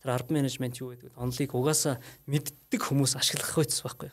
[0.00, 1.20] Тэр ард менежмент юу гэдэг вэ?
[1.20, 4.10] Онлыг угаасаа мэддэг хүмүүс ашиглах байц байхгүй.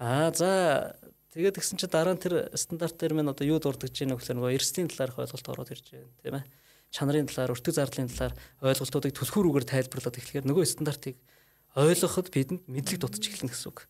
[0.00, 0.96] Аа за
[1.32, 4.56] тэгээд гисэн чи дараа нь тэр стандарт дээр мэн одоо юу дурдж ийн гэхээр нөгөө
[4.56, 6.44] эрсдлийн талаарх ойлголт ороод ирж байна тийм ээ
[6.90, 11.16] чанарын талаар, өртөг зардлын талаар ойлголтуудыг түлхүүрүүгээр тайлбарлаад эхлэхээр нөгөө стандартыг
[11.76, 13.86] ойлгоход бидэнд мэдлэг дутж эхэлнэ гэсэн үг.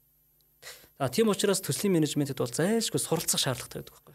[0.98, 4.14] А тийм учраас төслийн менежментэд бол зайлшгүй суралцах шаардлагатай байдаг байхгүй.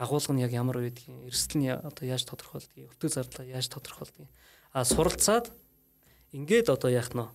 [0.00, 4.32] Агуулга нь яг ямар байдгийг, эрсдэл нь одоо яаж тодорхойлдгийг, өртөг зардлаа яаж тодорхойлдгийг.
[4.72, 5.52] А суралцаад
[6.32, 7.28] ингээд одоо яах нь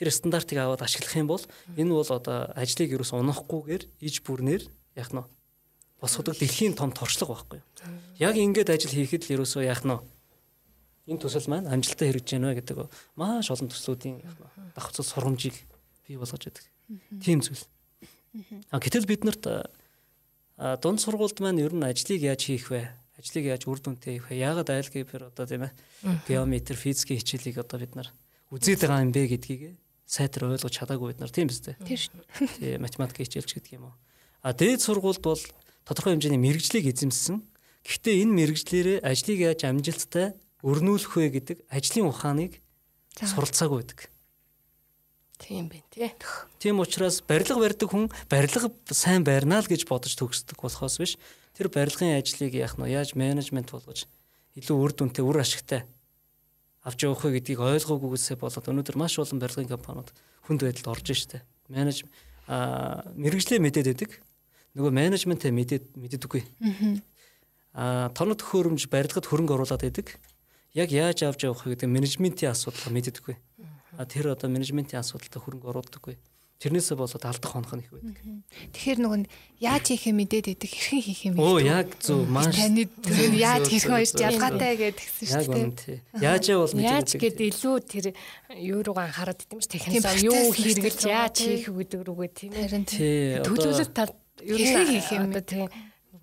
[0.00, 1.44] тэр стандартыг аваад ашиглах юм бол
[1.76, 4.64] энэ бол одоо ажлыг ерөөс унахгүйгээр иж бүрнээр
[4.96, 5.24] яах нь
[6.06, 7.60] босгодог дэлхийн том торчлог байхгүй.
[8.22, 9.98] Яг ингээд ажил хийхэд л ерөөсөө яах нь
[11.10, 12.86] энэ төсөл маань амжилттай хэрэгжиж вэ гэдэг
[13.18, 14.22] маш олон төслүүдийн
[14.74, 15.54] давхцал сургамжийг
[16.06, 16.66] бий болгож байдаг.
[17.22, 17.62] Тийм зүйл.
[18.70, 19.46] А гэтэл бид нарт
[20.82, 22.90] дунд сургуульд маань ер нь ажлыг яаж хийх вэ?
[23.22, 24.42] Ажлыг яаж үр дүнтэй хийх вэ?
[24.42, 25.72] Яагаад айлгебер одоо тийм ээ
[26.26, 28.10] геометр, физикийн хичээлийг одоо бид нар
[28.50, 29.62] үзээд байгаа юм бэ гэдгийг
[30.06, 31.78] сайтар ойлгож чадаагүй бид нар тийм биз дээ.
[31.82, 32.18] Тийм шүү.
[32.58, 33.94] Тийм математик хичээлч гэдэг юм уу.
[34.42, 35.42] А дээд сургуульд бол
[35.86, 37.46] тодорхой хэмжээний мэрэгжлийг эзэмсэн.
[37.86, 40.34] Гэхдээ энэ мэрэгжлэрээ ажлыг яаж амжилттай
[40.66, 42.58] өрнүүлэх вэ гэдэг ажлын ухааныг
[43.14, 44.10] суралцаагүй байдаг.
[45.38, 46.10] Тийм байна тий.
[46.58, 51.14] Тийм учраас барилга барьдаг хүн барилга сайн барьнаа л гэж бодож төгсдөг болохоос биш
[51.54, 54.08] тэр барилгын ажлыг яах нь яаж менежмент болгож
[54.56, 55.84] илүү үр дүнтэй үр ашигтай
[56.82, 60.08] авч явах вэ гэдгийг ойлгоогүйгээсээ болоод өнөөдөр маш олон барилгын компаниуд
[60.48, 61.44] хүнд байдалд орж штэ.
[61.68, 62.08] Менеж
[62.48, 64.10] мэрэгжлээ мэдээд байдаг
[64.76, 66.42] нөгөө менежментээ мэдээд мэддэггүй.
[67.72, 70.20] Аа тоног төхөөрөмж барилгад хөрөнгө оруулаад байдаг.
[70.76, 73.36] Яг яаж авч явах гэдэг менежментийн асуудал мэддэггүй.
[73.96, 76.20] А тэр одоо менежментийн асуудалтай хөрөнгө оруулдаггүй.
[76.56, 78.16] Тэрнээсээ болоод алдах хонох нь их байдаг.
[78.72, 79.20] Тэгэхээр нөгөө
[79.60, 81.44] яаж хийхээ мэдээд идэг, хэрхэн хийхээ мэддэг.
[81.44, 86.00] Оо яг зөв маш таны тэр яаж хийх хоёр ялгаатай гэдгсэн шүү дээ.
[86.16, 88.04] Яаж бол мэдээд яаж гээд илүү тэр
[88.56, 93.44] юу руу анхаарат идэм ш техникаа юу хэрэглэж яаж хийх гэдэг рүүгээ тийм ээ.
[93.44, 95.68] Төлөвлөлт тал ер нь хийх юм одоо тийм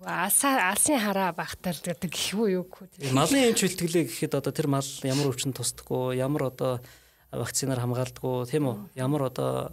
[0.04, 3.12] алсаа алсын хараа багтаал гэдэг гихүү юу гэх.
[3.14, 6.84] Малын эмч бэлтгэлээ гэхэд одоо тэр мал ямар өвчин тусдаггүй, ямар одоо
[7.32, 8.76] вакцинаар хамгаалдаггүй, тийм үү?
[9.00, 9.72] Ямар одоо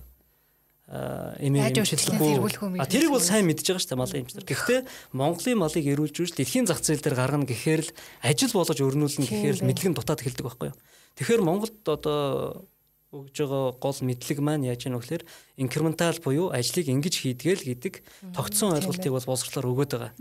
[0.91, 2.79] эмээ эмчилдэггүй.
[2.79, 4.47] А тэрийг бол сайн мэдж байгаа шүү дээ малын эмчнэр.
[4.47, 4.79] Гэхдээ
[5.15, 9.57] Монголын малыг эрүүлж үүж дэлхийн зах зээл дээр гаргана гэхээр л ажил болгож өрнүүлнэ гэхээр
[9.63, 10.79] л мэдлэг нь дутаад эхэлдэг байхгүй юу?
[11.15, 12.67] Тэгэхээр Монголд одоо
[13.11, 15.23] өгж байгаа гол мэдлэг маань яаж яах вэ гэхээр
[15.59, 17.93] инкрементал буюу ажлыг ингэж хийдгээл гэдэг
[18.31, 20.11] тогтсон ойлголтыг бол боловсрлоор өгöd байгаа.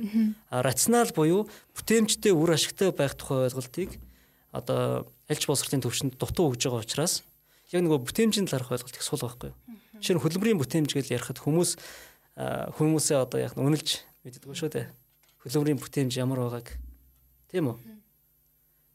[0.50, 1.46] А рационал буюу
[1.78, 3.94] бүтээмжтэй үр ашигтай байх тухай ойлголтыг
[4.50, 7.22] одоо альч боловсролын төвшөнд дутуу өгж байгаа учраас
[7.70, 9.58] яг нөгөө бүтээмжийн талаарх ойлголт их сул байхгүй юу.
[10.02, 11.78] Жишээ нь хөдөлмөрийн бүтээмж гэж ярихад хүмүүс
[12.74, 14.86] хүмүүсээ одоо яг үнэлж мэддэг шүү дээ.
[15.46, 16.74] Хөдөлмөрийн бүтээмж ямар байгааг
[17.54, 17.99] тийм үү?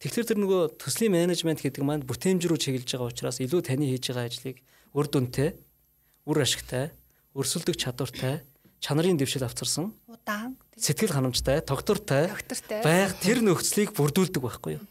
[0.06, 4.14] Тэгэхээр тэр нөгөө төслийн менежмент гэдэг маань бүтээмж рүү чиглэж байгаа учраас илүү таны хийж
[4.14, 4.62] байгаа ажлыг
[4.94, 5.58] үр дүнтэй,
[6.30, 6.94] үр ашигтай,
[7.34, 8.46] өрсөлдөх чадвартай,
[8.78, 12.30] чанарын дэвшил авчирсан, удаан, сэтгэл ханамжтай, тогтвортой
[12.86, 14.86] байх тэр нөхцөлийг бүрдүүлдэг байхгүй юу?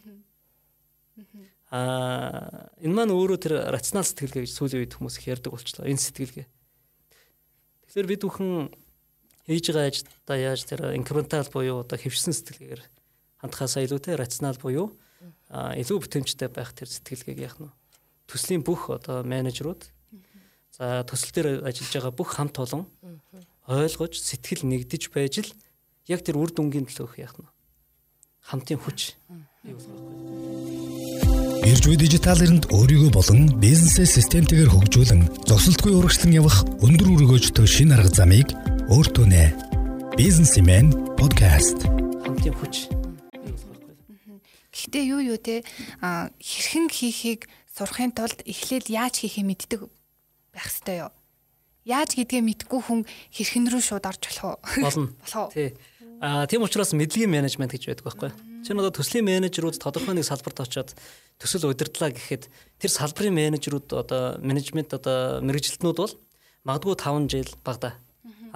[1.70, 5.86] Аа энэ маань өөрөө тэр рационал сэтгэлгээ гэж сүүлийн үед хүмүүс их ярьдаг болчлоо.
[5.86, 6.46] Энэ сэтгэлгээ.
[7.86, 8.50] Тэгэхээр бид бүхэн
[9.46, 12.82] хийж байгаа ажилдаа яаж тэр инкрементал буюу одоо хөвшсөн сэтгэлгээгээр
[13.46, 14.90] хандхаасаа илүүтэй рационал буюу
[15.54, 17.70] илүү бүтэмжтэй байх тэр сэтгэлгээг яах нь
[18.26, 19.82] төслийн бүх одоо менежерүүд
[20.74, 22.90] за төсөл дээр ажиллаж байгаа бүх хамт олон
[23.70, 25.50] ойлгож сэтгэл нэгдэж байж л
[26.10, 27.48] яг тэр үр дүнгийн төлөөх яах нь
[28.42, 29.14] хамтын хүч
[29.64, 30.74] юу болох вэ
[31.64, 37.96] Ирж буй дижитал эринд өөрийгөө болон бизнесээ системтэйгээр хөгжүүлэн зогсолтгүй урагшлан явах өндөр өргөөжтэй шин
[37.96, 38.52] арга замыг
[38.92, 39.56] өөртөө нэ.
[40.12, 41.88] Бизнесмен подкаст.
[42.20, 43.03] Хамтын хүч бий байхгүй.
[44.74, 45.62] Гэхдээ юу юу те
[46.02, 49.80] хэрхэн хийхийг сурахын тулд эхлээд яаж хийхээ мэддэг
[50.50, 51.12] байх хэрэгтэй юу?
[51.86, 54.58] Яаж гэдгээ мэдгүй хүн хэрхэн рүү шууд орж болох уу?
[54.82, 55.48] Болох уу?
[55.54, 55.78] Тий.
[56.18, 58.30] Аа тийм учраас мэдлэгийн менежмент гэж байдаг байхгүй.
[58.64, 60.96] Чинь одоо төслийн менежерүүд тодорхой нэг салбарт очиод
[61.36, 62.48] төсөл удирдлаа гэхэд
[62.80, 66.14] тэр салбарын менежерүүд одоо менежмент одоо мэрэгжилтнүүд бол
[66.64, 68.00] магадгүй 5 жил багада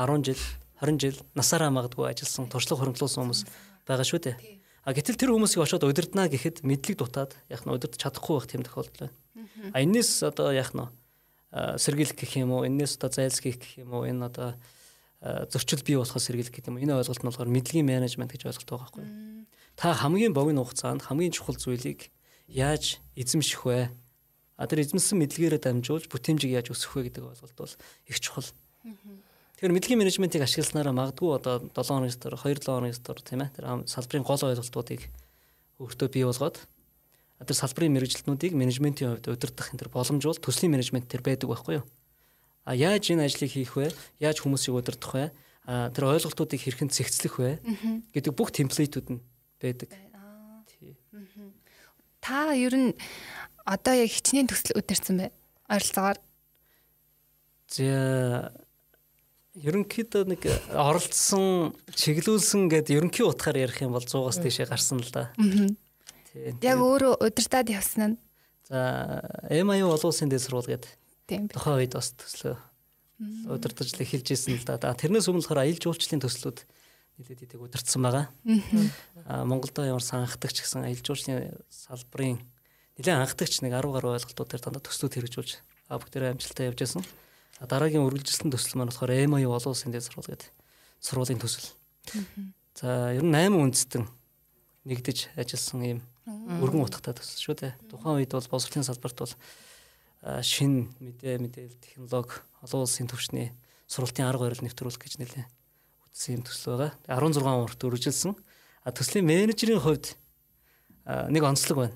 [0.00, 0.40] 10 жил
[0.80, 3.40] 20 жил насаараа магадгүй ажилласан туршлага хөрөнгөлүүлсэн хүмүүс
[3.84, 4.57] байгаа шүү дээ.
[4.88, 8.64] А гэтэл тэр хүмүүсийг очиод удирднаа гэхэд мэдлэг дутаад яг нь удирдах чадахгүй байх тийм
[8.64, 9.16] тохиолдол байна.
[9.76, 10.88] А энэс одоо яг нь
[11.52, 14.56] сэргийлэх гэх юм уу, энэс одоо зайлсхийх гэх юм уу, энэ одоо
[15.20, 16.80] зөрчил бий болохоос сэргийлэх гэдэг юм.
[16.80, 19.44] Энэ ойлголт нь болохоор мэдлэгийн менежмент гэж ойлголт байгаа байхгүй юу?
[19.76, 22.08] Та хамгийн богино хугацаанд хамгийн чухал зүйлийг
[22.48, 23.92] яаж эзэмших вэ?
[24.56, 27.74] А тэр эзэмсэн мэдлэгээрээ дамжуулж бүтээмжийг яаж өсгөх вэ гэдэг ойлголт бол
[28.08, 28.48] их чухал.
[29.58, 33.58] Тэгэхээр мэдлэгийн менежментийг ашигласнараа магадгүй одоо 7 хоногс дор 2 7 хоногс дор тийм ээ
[33.58, 35.02] тэр салбарын гол ойлголтуудыг
[35.82, 36.62] өөртөө бий болгоод
[37.42, 41.84] тэр салбарын мэрэгжилтнүүдийг менежментийн хувьд удирдах энэ боломж бол төслийн менежмент төр байдаг байхгүй юу?
[42.62, 43.90] А яаж энэ ажлыг хийх вэ?
[44.22, 45.34] Яаж хүмүүсийг удирдах вэ?
[45.66, 47.58] А тэр ойлголтуудыг хэрхэн цэгцлэх вэ
[48.14, 49.22] гэдэг бүх темплейтүүд нь
[49.58, 49.90] байдаг.
[52.22, 52.94] Та ер нь
[53.66, 55.30] одоо яг хичнээн төсөл удирсан бай.
[55.66, 56.22] Ойролцоогоор
[57.68, 58.67] За
[59.58, 60.42] ерөнхийдөө нэг
[60.72, 65.34] оролцсон, чиглүүлсэн гэд ерөнхий утгаар ярих юм бол 100-аас тийшээ гарсан л да.
[65.36, 66.54] Тий.
[66.62, 68.16] яг өөрөө удирдаад явсан нь
[68.68, 70.92] За MIU олон улсын дэд сургууль гэдэг
[71.24, 72.56] тийм тухайн үед бас төслөө
[73.48, 74.92] удирдах л эхэлж ирсэн л да.
[74.92, 76.58] Тэрнээс өмнө болохоор аялал жуулчлалын төслүүд
[77.16, 78.28] нэлээд идэг удирдсан байгаа.
[79.24, 82.44] Аа Монголд ямар санхдагч гэсэн аялал жуулчлалын салбарын
[83.00, 85.50] нэлээд анхдагч нэг 10 гаруй ойлголтууд дээр дандаа төслүүд хэрэгжүүлж
[85.88, 87.00] аа бүгдээрээ амжилттай явж байсан.
[87.00, 87.27] А
[87.66, 90.50] дараагийн үргэлжилсэн төсөл маань болохоор MIU олон улсын дэд сургууль гэдэг
[91.02, 91.74] сургуулийн төсөл.
[92.78, 94.04] За ер нь 8 үндэстэн
[94.86, 96.00] нэгдэж ажилласан ийм
[96.62, 97.72] өргөн утгатай төсөл шүү дээ.
[97.90, 99.34] Тухайн үед бол боловсролын салбарт бол
[100.46, 103.50] шин мэдээ мэдээлэл технологи олон улсын төвчний
[103.90, 105.46] сургалтын арга барил нэвтрүүлэх гэж нэлээ
[106.18, 106.92] үтсэн юм төсөл байгаа.
[107.06, 108.32] 16 урт үргэлжилсэн.
[108.82, 110.18] А төслийн менежерийн хувьд
[111.06, 111.94] нэг онцлог байна.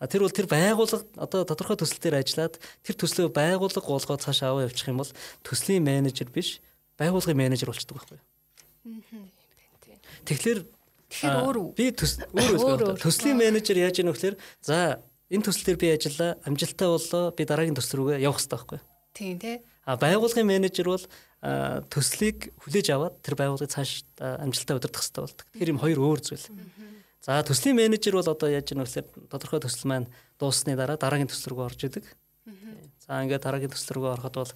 [0.00, 4.64] Тэр бол тэр байгууллага одоо тодорхой төсөл дээр ажиллаад тэр төслөө байгууллага болгоод цаашаа аваа
[4.64, 5.12] явуучих юм бол
[5.44, 6.64] төслийн менежер биш
[6.96, 9.28] байгууллагын менежер болчихдог байхгүй юу.
[10.24, 10.64] Тэгэхээр
[11.10, 12.96] Тэгэхээр өөр би өөр.
[13.02, 17.42] Төслийн менежер яаж яах вэ гэхээр за энэ төсөл дээр би ажиллаа амжилттай боллоо би
[17.44, 18.86] дараагийн төсөл рүүгээ явах хэрэгтэй байхгүй юу.
[19.10, 19.56] Тийм тий.
[19.82, 21.02] А байгууллагын менежер бол
[21.90, 25.46] төслийг хүлээж аваад тэр байгууллагыг цааш амжилттай удирдах хэрэгтэй болдог.
[25.50, 26.46] Тэгэхээр юм хоёр өөр зүйл.
[27.20, 30.08] За төслийн менежер бол одоо яаж вэ гэхээр тодорхой төсөл маань
[30.40, 32.04] дууссаны дараа дараагийн төсөл рүү орж идэг.
[33.04, 34.52] За ингээд дараагийн төсөл рүү ороход бол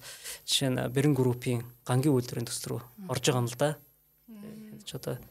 [0.49, 3.69] жишээ нь Бэрэн группийн гангийн үйлдвэрийн төсөл рүү орж байгаа юм л да.
[4.33, 5.21] Энд ч одоо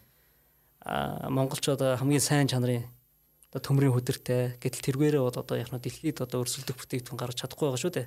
[1.27, 2.87] монголч одоо хамгийн сайн чанарын
[3.51, 7.67] одоо төмрийн хөдөртэй гэтэл тэргээрээ бол одоо яг нь дэлхийд одоо өрсөлдөх бүтээгдэхүүн гаргаж чадахгүй
[7.67, 8.07] байгаа шүү дээ.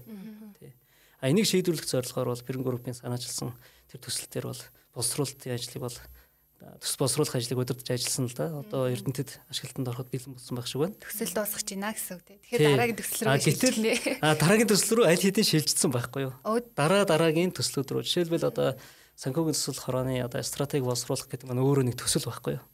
[0.55, 0.71] Тий.
[1.19, 3.51] А энийг шийдвэрлэх зорилгоор бол Бэрэн группийн санаачилсан
[3.91, 4.63] тэр төсөл дээр бол
[4.95, 5.97] боловсруулалтын ажлыг бол
[6.58, 8.46] төс боловсруулах ажлыг удирдах ажилласан л да.
[8.62, 10.98] Одоо Эрдэнэтэд ашиглалтанд ороход бэлэн болсон байх шиг байна.
[10.98, 12.38] Төсөл дуусгах гэж байна гэсэн үг тий.
[12.38, 12.58] Тий.
[12.58, 13.93] Тэгэхээр дараагийн төсөл рүү шилжүүлнэ.
[14.26, 16.34] а дараагийн төсөл рүү аль хэдийн шилжчихсэн байхгүй юу?
[16.74, 18.67] Дараа дараагийн төслүүд рүү жишээлбэл одоо
[19.17, 22.65] санхүүгийн төсөл хорооны одоо стратеги боловсруулах гэдэг маань өөрөө нэг төсөл байхгүй юу?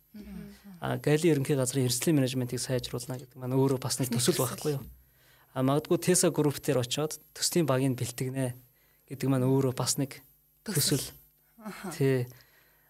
[0.84, 4.84] А Гали ерөнхий газрын эрсдлийн менежментийг сайжруулна гэдэг маань өөрөө бас нэг төсөл байхгүй юу?
[5.56, 8.52] А магадгүй Теса групп дээр очиод төслийн багийг бэлтгэнэ
[9.08, 10.20] гэдэг маань өөрөө бас нэг
[10.68, 11.00] төсөл.
[11.96, 12.28] Тий.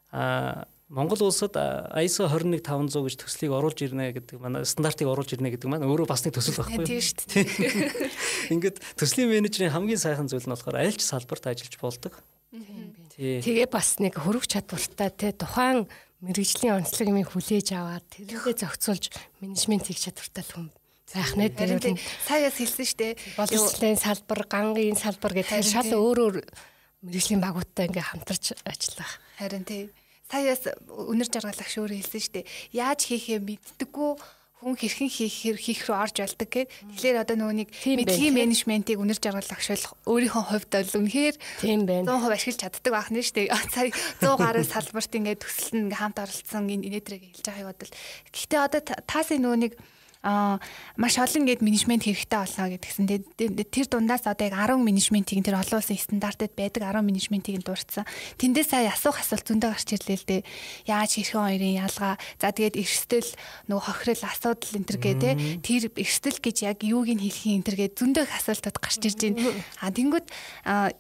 [0.09, 1.57] А Монгол улсад
[1.97, 6.21] ISO 21500 гэж төслийг оруулж ирнэ гэдэг маань стандартыг оруулж ирнэ гэдэг маань өөрөө бас
[6.21, 6.89] нэг төсөл байхгүй юу?
[6.93, 8.13] тийм шүү дээ.
[8.53, 12.13] Ингээд төслийн менежерийн хамгийн сайхан зүйл нь болохоор аль ч салбарт ажиллаж болдог.
[13.17, 15.89] Тэгээ бас нэг хөрөг чадвартай те тухайн
[16.21, 19.09] мэрэгжлийн онцлог юм хүлээж аваад тэрнээ зохицуулж
[19.41, 20.69] менежмент хийх чадвартай хүн
[21.13, 23.13] байх нэ тий, саяас хэлсэн дээ.
[23.37, 26.35] боловсролын салбар, гангийн салбар гэдэг шал өөр өөр
[27.05, 29.21] мэрэгжлийн багуудтай ингээ хамтарч ажиллах.
[29.37, 29.89] Харин тий.
[30.31, 32.45] Саяас өнөр жаргалагч өөрөө хэлсэн шүү дээ.
[32.73, 34.11] Яаж хийхээ мэддэггүй
[34.63, 36.71] хүн хэрхэн хийх хийх рүү орж болдог гэд.
[36.95, 38.31] Тэгэхээр одоо нөгөө нэг тий.
[38.31, 42.07] менежментийг өнөр жаргалагч бол өөрийнхөө хувьд бол үнэхээр Тийм байна.
[42.15, 43.51] 100% ашиглаж чаддаг байх нь шүү дээ.
[43.75, 43.91] Сая
[44.23, 47.93] 100 гаруй салбарт ингээд төсөл нь хамт оролцсон энэ инээдрэг хэлж байгааг бодвол.
[48.31, 49.73] Гэхдээ одоо та- таасын нөгөө нэг
[50.23, 50.63] аа
[50.95, 53.05] маш олон гээд менежмент хэрэгтэй болоо гэдгсэн.
[53.67, 58.07] Тэр дундаас одоо яг 10 менежментийг тэр олон улсын стандартад байдаг 10 менежментийг нь дурдсан.
[58.39, 60.41] Тэндээс сая асуух асуулт зөндөө гарч ирлээ л дээ.
[60.87, 62.15] Яаж хэрхэн хоёрын ялгаа.
[62.39, 63.31] За тэгээд эрсдэл
[63.67, 67.67] нөгөө хохирол асуудал энэ төр гэ тэ тэр эрсдэл гэж яг юуг нь хэлхийн энэ
[67.67, 69.43] төр гэ зөндөө асуултууд гарч ирж байна.
[69.83, 70.27] А тэнгүүд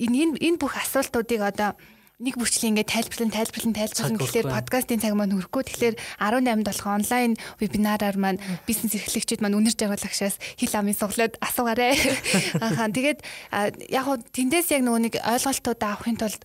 [0.03, 1.79] энэ энэ бүх асуултуудыг одоо
[2.23, 7.31] нэг бүрчлийн ингээд тайлбарлан тайлбарлан тайлбарлан гэхлээр подкастын цаг маань хөрөхгүй тэгэхээр 18-нд болох онлайн
[7.59, 11.99] вебинараар маань бизнес эрхлэгчид маань үнэр жаргалагчаас хил амын суглаад асуугаарай.
[12.63, 13.19] Ахаа тэгээд
[13.91, 16.41] яг хуу тэндээс яг нөгөө нэг ойлголтууд авахын тулд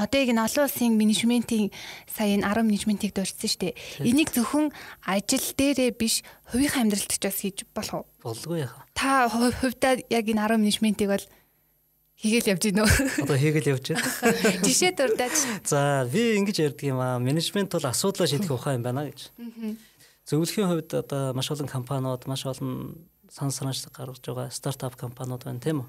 [0.00, 1.68] Одоо яг энэ олон улсын менежментийн
[2.08, 3.74] сая энэ 10 менежментийг дурдсан шүү дээ.
[4.08, 4.72] Энийг зөвхөн
[5.04, 8.06] ажил дээрээ биш хувийн амьдралд ч бас хийж болох уу?
[8.24, 8.80] Болгүй яа.
[8.96, 11.26] Та хувьдаа яг энэ 10 менежментийг бол
[12.20, 12.88] хийгээл явж гинөө.
[13.24, 14.04] Одоо хийгээл явж байна.
[14.68, 15.36] Жишээ дурдаач.
[15.64, 17.16] За би ингэж ярьдаг юм аа.
[17.16, 19.32] Менежмент бол асуудлаа шийдэх ухаан юм байна гэж.
[20.28, 25.64] Зөвлөхийн хувьд одоо маш олон компаниуд, маш олон сан санаачлаг гаргаж байгаа стартап компаниуд байна
[25.64, 25.88] тийм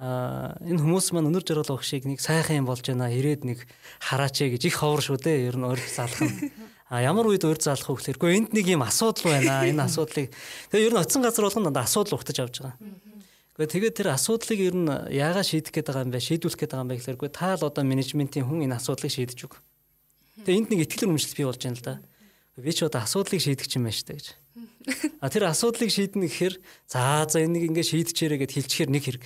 [0.00, 3.12] Аа энэ хүмүүс маань өнөр жаргал өгөх шиг нэг сайхан юм болж байна.
[3.12, 3.68] Ирээд нэг
[4.00, 5.52] хараач гэж их ховор шүү дээ.
[5.52, 6.48] Ер нь өрх залах нь.
[6.90, 9.62] А ямар үед урд залах вэ гэхээр үгүй энд нэг юм асуудал байна.
[9.62, 10.34] Энэ асуудлыг
[10.74, 12.74] тэгээ ер нь оцсон газар болгоно дандаа асуудал ухтаж авч байгаа.
[13.60, 16.24] Тэгээд тэр асуудлыг ер нь яагаад шийдэх гээд байгаа юм бэ?
[16.24, 19.38] Шийдвүүлэх гээд байгаа юм бэ гэхээр үгүй та л одоо менежментийн хүн энэ асуудлыг шийдэж
[19.44, 19.60] өг.
[20.48, 21.94] Тэгээ энд нэг ихтгэл үнэмшил бий болж байна л да.
[22.56, 24.26] Би ч одоо асуудлыг шийдэх юм байна дээ гэж.
[25.20, 26.54] А тэр асуудлыг шийднэ гэхээр
[26.88, 29.24] за за энийг ингээд шийдчихээрэй гэд хэлчихээр нэг хэрэг.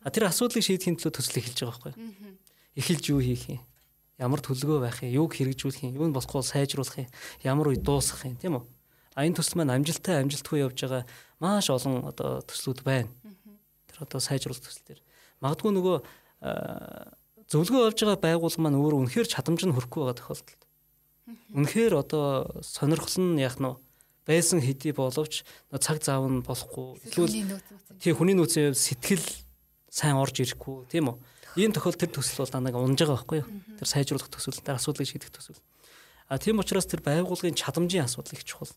[0.00, 1.92] А тэр асуудлыг шийдэхин төлөө төсөл эхэлж байгаа байхгүй?
[2.72, 3.60] Эхэлж юу хийх юм?
[4.16, 5.12] Ямар төлөвлөгөө байх юм?
[5.28, 6.00] Юуг хэрэгжүүлэх юм?
[6.00, 7.12] Юу нь болохгүй сайжруулах юм?
[7.44, 8.64] Ямар үе дуусгах юм, тийм үү?
[9.12, 11.04] А энэ төсөл маань амжилттай амжилтгүй явж байгаа
[11.42, 13.12] маш олон одоо төслүүд байна
[14.00, 15.00] одоо сайжруулах төсөл төр.
[15.42, 15.96] Магадгүй нөгөө
[17.48, 20.62] зөвлөгөө авж байгаа байгууллага маань өөр үнэхээр чадамж нь хүрэхгүй байгаа тохиолдолд.
[21.56, 22.26] Үнэхээр одоо
[22.60, 23.72] сонирхол нь яах нь
[24.28, 25.42] байсан хэдий боловч
[25.80, 27.00] цаг заав нь болохгүй.
[27.08, 27.58] Эсвэл
[27.98, 29.24] тий хүний нөөцийн сэтгэл
[29.88, 31.16] сайн орж ирэхгүй тийм үү?
[31.56, 33.48] Ийм тохиолдолд тэр төсөл бол дандаа унж байгаа байхгүй юу?
[33.80, 35.58] Тэр сайжруулах төсөл, тэр асуудлыг шийдэх төсөл.
[36.28, 38.68] А тийм учраас тэр байгууллагын чадамжийн асуудал их чухал.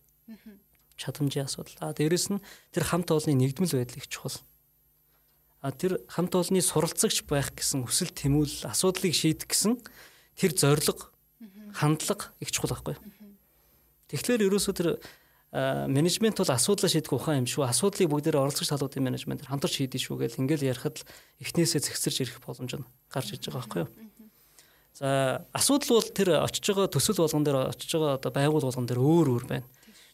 [0.96, 1.76] Чадамжийн асуудал.
[1.84, 4.40] А дээрэс нь тэр хамт олонны нэгдмэл байдал их чухал
[5.62, 9.78] тэр хамт олонны суралцагч байх гэсэн хүсэл тэмүүлэл асуудлыг шийдэх гэсэн
[10.34, 11.14] тэр зориг
[11.78, 12.98] хандлага их чухал байхгүй.
[14.10, 14.90] Тэгэхээр ерөөсөө тэр
[15.52, 17.70] менежмент бол асуудлаа шийдэх ухаан юм шүү.
[17.70, 21.08] Асуудлыг бүгдээр оролцогч талуудын менежмент хамтарч шийдэж шүү гэл ингээл ярихад л
[21.44, 23.90] эхнээсээ зэгсэрч ирэх боломж нь гарч иж байгаа байхгүй юу.
[24.96, 29.00] За асуудал бол тэр очиж байгаа төсөл болгон дээр очиж байгаа одоо байгуул болгон дээр
[29.04, 29.68] өөр өөр байна.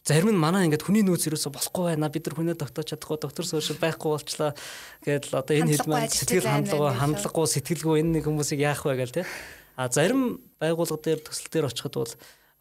[0.08, 2.08] Зарим нь манай ингээд хүний нөөц ерөөсө болохгүй байна.
[2.08, 4.56] Бид нар хүнээ тогтоож чадахгүй доктор сууршил байхгүй болчлаа.
[5.04, 9.28] Гэдэл одоо энэ хэлмэн сэтгэл хандлага хандлагагүй сэтгэлгүй энэ нэг хүмүүсийг яах вэ гэл те.
[9.76, 12.12] А зарим байгууллага дээр төсөл дээр очиход бол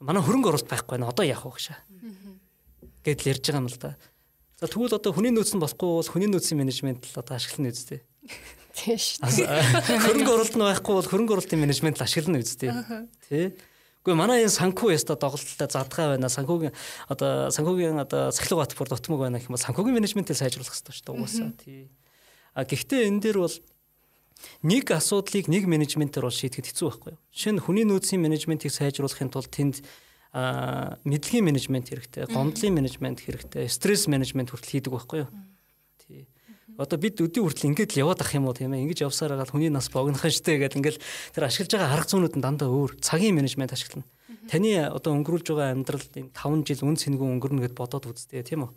[0.03, 1.07] манай хөрөнгө оруулалт байхгүй байна.
[1.07, 1.67] Одоо яах вэ гэж.
[3.07, 3.95] Гэдэл ярьж байгаа юм л да.
[4.59, 8.03] За тэгвэл одоо хүний нөөц нь болохгүй бол хүний нөөцийн менежмент л одоо ашиглана үсттэй.
[8.75, 9.47] Тийм шүү.
[10.03, 12.75] Хөрөнгө оруулалт нь байхгүй бол хөрөнгө оруулалтын менежмент л ашиглана үсттэй.
[13.31, 13.55] Тэ?
[14.07, 16.31] Гэхдээ манай энэ санхүү яста доголдолтой задгаа байна.
[16.31, 16.71] Санхүүгийн
[17.11, 20.95] одоо санхүүгийн одоо цахилгаан бат бүр дутмаг байна гэх юм бол санхүүгийн менежментийг сайжруулах хэрэгтэй
[20.95, 21.51] шүү дээ угаасаа.
[21.59, 21.91] Тий.
[22.55, 23.55] А гэхдээ энэ дээр бол
[24.63, 27.51] нэг асуудлыг нэг менежментээр бол шийдэхэд хэцүү байхгүй юу?
[27.51, 29.83] Нь хүний нөөцийн менежментийг сайжруулахын тулд тэнд
[30.31, 35.29] а мэдлэгийн менежмент хэрэгтэй, гомдлын менежмент хэрэгтэй, стресс менежмент хүртэл хийдэг байхгүй юу?
[36.77, 38.85] Одоо бид өдөө хүртэл ингэж л яваад ах юм уу тийм ээ?
[38.85, 41.01] Ингэж явсаар байгаа хүний нас богинохан штэ гэдэг ингээл
[41.33, 43.01] тэр ашиглаж байгаа арга зүйнүүд нь дандаа өөр.
[43.01, 44.05] Цагийн менежмент ашиглана.
[44.45, 48.69] Таны одоо өнгөрүүлж байгаа амьдрал энэ 5 жил үн цэнгүй өнгөрнө гэд бодоод үзтээ тийм
[48.69, 48.71] үү?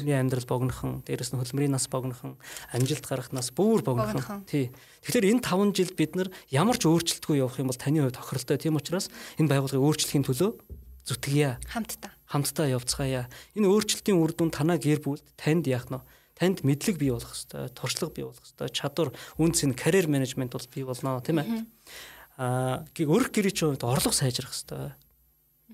[0.00, 2.40] Хүний амьдрал богинохан дээрэс нь хөлмөрийн нас богинохан
[2.72, 4.72] амжилт гарах нас бүр богинохан тий.
[5.04, 8.56] Тэгэхээр энэ 5 жилд бид нар ямар ч өөрчлөлтгүй явах юм бол таны хувьд тохиролтой.
[8.56, 10.50] Тийм учраас энэ байгууллагыг өөрчлөхийн төлөө
[11.04, 11.60] зүтгэе.
[11.68, 12.10] Хамтдаа.
[12.32, 13.28] Хамтдаа явцгаая.
[13.52, 16.00] Энэ өөрчлөлтийн үр дүн танаа гэр бүлд танд яах нь
[16.38, 20.68] танд мэдлэг бий болох хэвээр, туршлага бий болох хэвээр, чадвар, үнц нь карьер менежмент бол
[20.72, 21.48] бий болно тийм ээ.
[22.40, 24.96] Аа өрх гэрээ чинь хувьд орлого сайжрах хэвээр.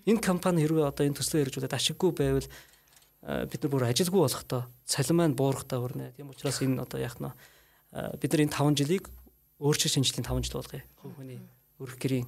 [0.06, 2.48] Энэ компани хэрвээ одоо энэ төслөө хэрэгжүүлээд ашиггүй байвал
[3.22, 6.14] бид нар бүр ажилгүй болохдоо цалин маань буурахтаа хүрнэ.
[6.14, 7.30] Тийм учраас энэ одоо яах нь
[8.18, 9.04] бид нар энэ 5 жилийг
[9.58, 10.82] өөрчлөлт шинжилгээний 5 жил болгоё.
[11.02, 11.40] Хүний
[11.82, 12.26] өрх гэрийн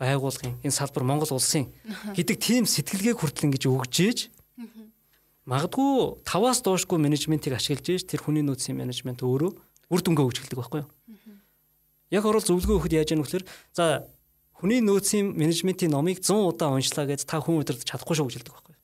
[0.00, 1.68] байгуулгын энэ салбар Монгол улсын
[2.16, 4.18] гэдэг тийм сэтгэлгээг хүртэл ингэж өгжээж
[5.44, 9.52] Магадгүй 5-аас доошгүй менежментийг ашиглаж ийж тэр хүний нөөцийн менежмент өөрөө
[9.92, 10.88] үр дүнгээ өгчгэлдэг байхгүй юу?
[12.08, 13.44] Яг орол зөвлөгөө өгөхөд яаж яах вэ гэхээр
[13.76, 14.08] за
[14.56, 18.54] хүний нөөцийн менежментийн номыг 100 удаа уншлаа гэж та хүн удирдах чадахгүй шүү гэж хэлдэг
[18.56, 18.80] байхгүй юу?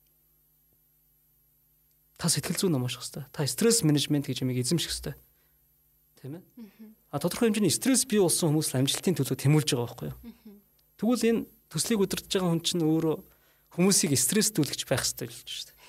[2.21, 3.25] Та сэтгэл зүйн ном унших хэрэгтэй.
[3.33, 5.17] Та стресс менежмент гэж юмыг эзэмших хэрэгтэй.
[6.21, 6.45] Тийм ээ?
[7.09, 10.17] А тодорхой хэмжээний стресс бий болсон хүмүүс амжилтын төлөө тэмүүлж байгаа байхгүй юу?
[11.01, 11.41] Тэгвэл энэ
[11.73, 13.15] төслийг удирдах байгаа хүн чинь өөрөө
[13.73, 15.80] хүмүүсийг стресстүүлгэж байх хэрэгтэй болж шүү дээ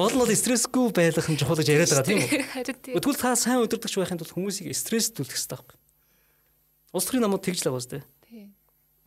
[0.00, 2.40] Гол нь бол стрессгүй байх нь чухал гэж яриад байгаа тийм үү?
[2.56, 2.96] Харин тийм.
[2.96, 5.76] Тэгвэл та сайн удирдахч байхын тулд хүмүүсийг стресстүүлэх хэрэгтэй байхгүй.
[6.96, 8.02] Улс төрийн намууд тэгж л байгаа үстэй.
[8.24, 8.56] Тийм.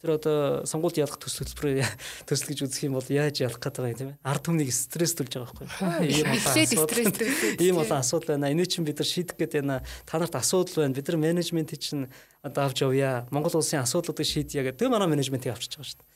[0.05, 0.37] Тэр одоо
[0.69, 1.89] сонгуульд ялах төсөл хөтөлбөрөөр
[2.29, 4.21] төсөл гэж үзэх юм бол яаж ялах гэдэг юм тийм ээ.
[4.21, 6.37] Ард түмнийг стрессдүүлж байгаа байхгүй.
[6.45, 7.57] Стресстүүлээд.
[7.57, 8.53] Ийм олон асуудал байна.
[8.53, 9.81] Энийг чинь бид нар шийдэх гээд байна.
[10.05, 10.93] Та нарт асуудал байна.
[10.93, 12.05] Бид нар менежментийг чинь
[12.45, 13.25] одоо авч явъя.
[13.33, 14.77] Монгол улсын асуудлуудыг шийдъя гэдэг.
[14.77, 16.11] Тэр манай менежментийг авчиж байгаа шүү дээ.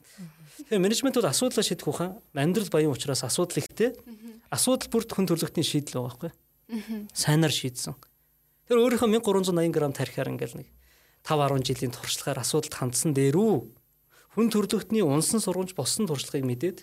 [0.68, 3.96] Тэгэхээр менежмент бол асуудлаа шийдэх ухаан амьдрал баян учраас асуудал ихтэй.
[4.52, 6.32] Асуудал бүрд хүн төрөлхтний шийдэл байгаа байхгүй.
[7.14, 7.96] Сайнаар шийдсэн.
[8.68, 10.70] Тэр өөрийнхөө 1380 г тарихаар ингээл нэг
[11.24, 13.56] 5 10 жилийн туршлагаар асуудалд хандсан дээрүү
[14.36, 16.78] хүн төрөлхтний унсан сургамж болсон туршлагыг мэдээд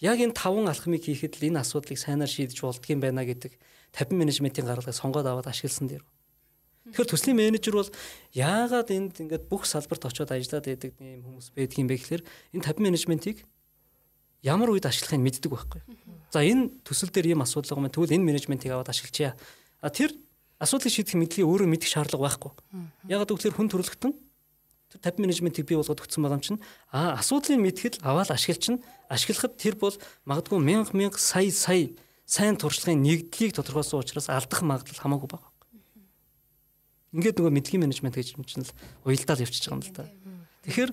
[0.00, 3.56] яг энэ таван алхмыг хийхэд л энэ асуудлыг сайнаар шийдэж болдгийм байна гэдэг
[3.92, 6.04] 50 менежментийн гаргалыг сонгоод аваад ашигласан дээр.
[6.92, 7.90] Тэгэхээр төслийн менежер бол
[8.32, 12.22] яагаад энд ингээд бүх салбарт очиод ажиллаад байдаг юм хүмүүс байдгийн бэ гэхээр
[12.56, 13.38] энэ 50 менежментийг
[14.40, 15.80] ямар үед ашиглахыг мэддэг байхгүй.
[16.30, 17.94] За энэ төсөл дээр ийм асуудал байгаа юм.
[17.94, 19.34] Тэгвэл энэ менежментийг аваад ашиглачаа.
[19.82, 20.14] А тэр
[20.62, 22.52] асуудлыг шийдэх мэдлийг өөрөө мэдэх шаардлага байхгүй.
[23.10, 24.12] Ягаад гэвэл хүн төрөлхтөн
[24.90, 29.54] тэр 50 менежментийг бий болгоод өгсөн байгаа юм чинь а асуудлыг мэдхэд аваад ашиглчин ашиглахад
[29.54, 29.94] тэр бол
[30.26, 31.94] магадгүй мянга мянга сая сая
[32.26, 35.50] сайн туршлагын нэгдлийг тодорхойлсон учраас алдах магадлал хамаагүй байгаа.
[37.14, 38.74] Ингээд нөгөө мэдлэгийн менежмент гэж юм чинь л
[39.06, 40.04] уялдаад явчихж байгаа юм л да.
[40.66, 40.90] Тэгэхээр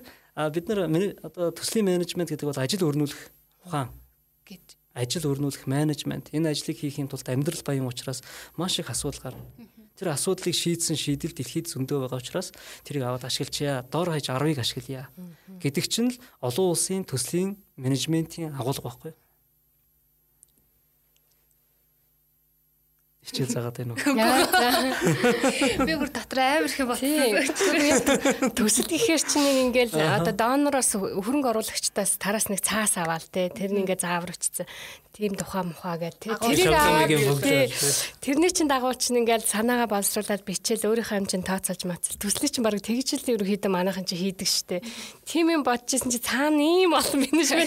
[0.54, 0.78] бид нар
[1.26, 3.22] одоо төслийн менежмент гэдэг бол ажил өрнүүлэх
[3.66, 3.90] ухаан
[4.46, 4.77] гэж.
[4.98, 8.26] Ажил өрнүүлэх менежмент энэ ажлыг хийхийн тулд амьдрал баян учраас
[8.58, 9.46] маш их асуудал гарна.
[9.94, 12.54] Тэр асуудлыг шийдсэн шийдэл дэлхийд зөндөө байгаа учраас
[12.86, 13.86] тэрийг аваад ашиглачаа.
[13.90, 15.10] Дор хаяж 10-ыг ашиглая.
[15.58, 19.18] Гэдэг чинь л олон улсын төслийн менежментийн агуулга байхгүй юу?
[23.26, 24.00] Хичээл заагаад байна уу?
[25.84, 28.54] Би бүр дотор амар их болсон.
[28.54, 29.56] Төсөл гэхээр чинь нэг
[29.90, 33.50] ингээл одоо донороос хөрөнгө оруулагчдаас тараас нэг цаас аваал те.
[33.50, 34.70] Тэр нэг ингээ зааварчсан.
[35.18, 36.30] Тийм тухай мухаа гэл те.
[36.30, 37.10] Тэрийг аваад
[38.22, 42.78] тэрний чинь дагуу чинь ингээл санаагаа боловсруулад бичээл өөрийнхөө хэмжээнд тооцоолж мацал төслийн чинь баг
[42.78, 44.78] тэгж л ерөөхдөө манайхан чинь хийдэг штэ.
[45.26, 47.66] Тийм юм бодчихсон чи цаана ийм олон менежмент.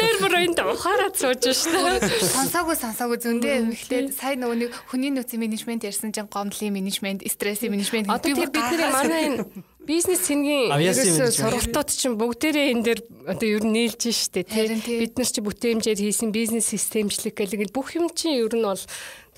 [0.00, 2.08] Тэр бүр энд ухаараад сууж штэ.
[2.24, 3.20] Сонсоогүй сонсоогүй.
[3.20, 8.30] Зөндөө эмхлээд сая нөгөө нэг хүний нөөцийн менежмент ярьсан чинь гомдлын менежмент, стрессийн менежмент Одоо
[8.30, 9.42] тэр бидний манай энэ
[9.82, 11.34] бизнес менежмент.
[11.34, 15.98] сургалтууд чинь бүгдээрээ энэ дээр одоо ер нь нийлж штэ тий бид нар чи бүтээмжээр
[15.98, 18.78] хийсэн бизнес системчлэг гэх бүх юм чинь ер нь бол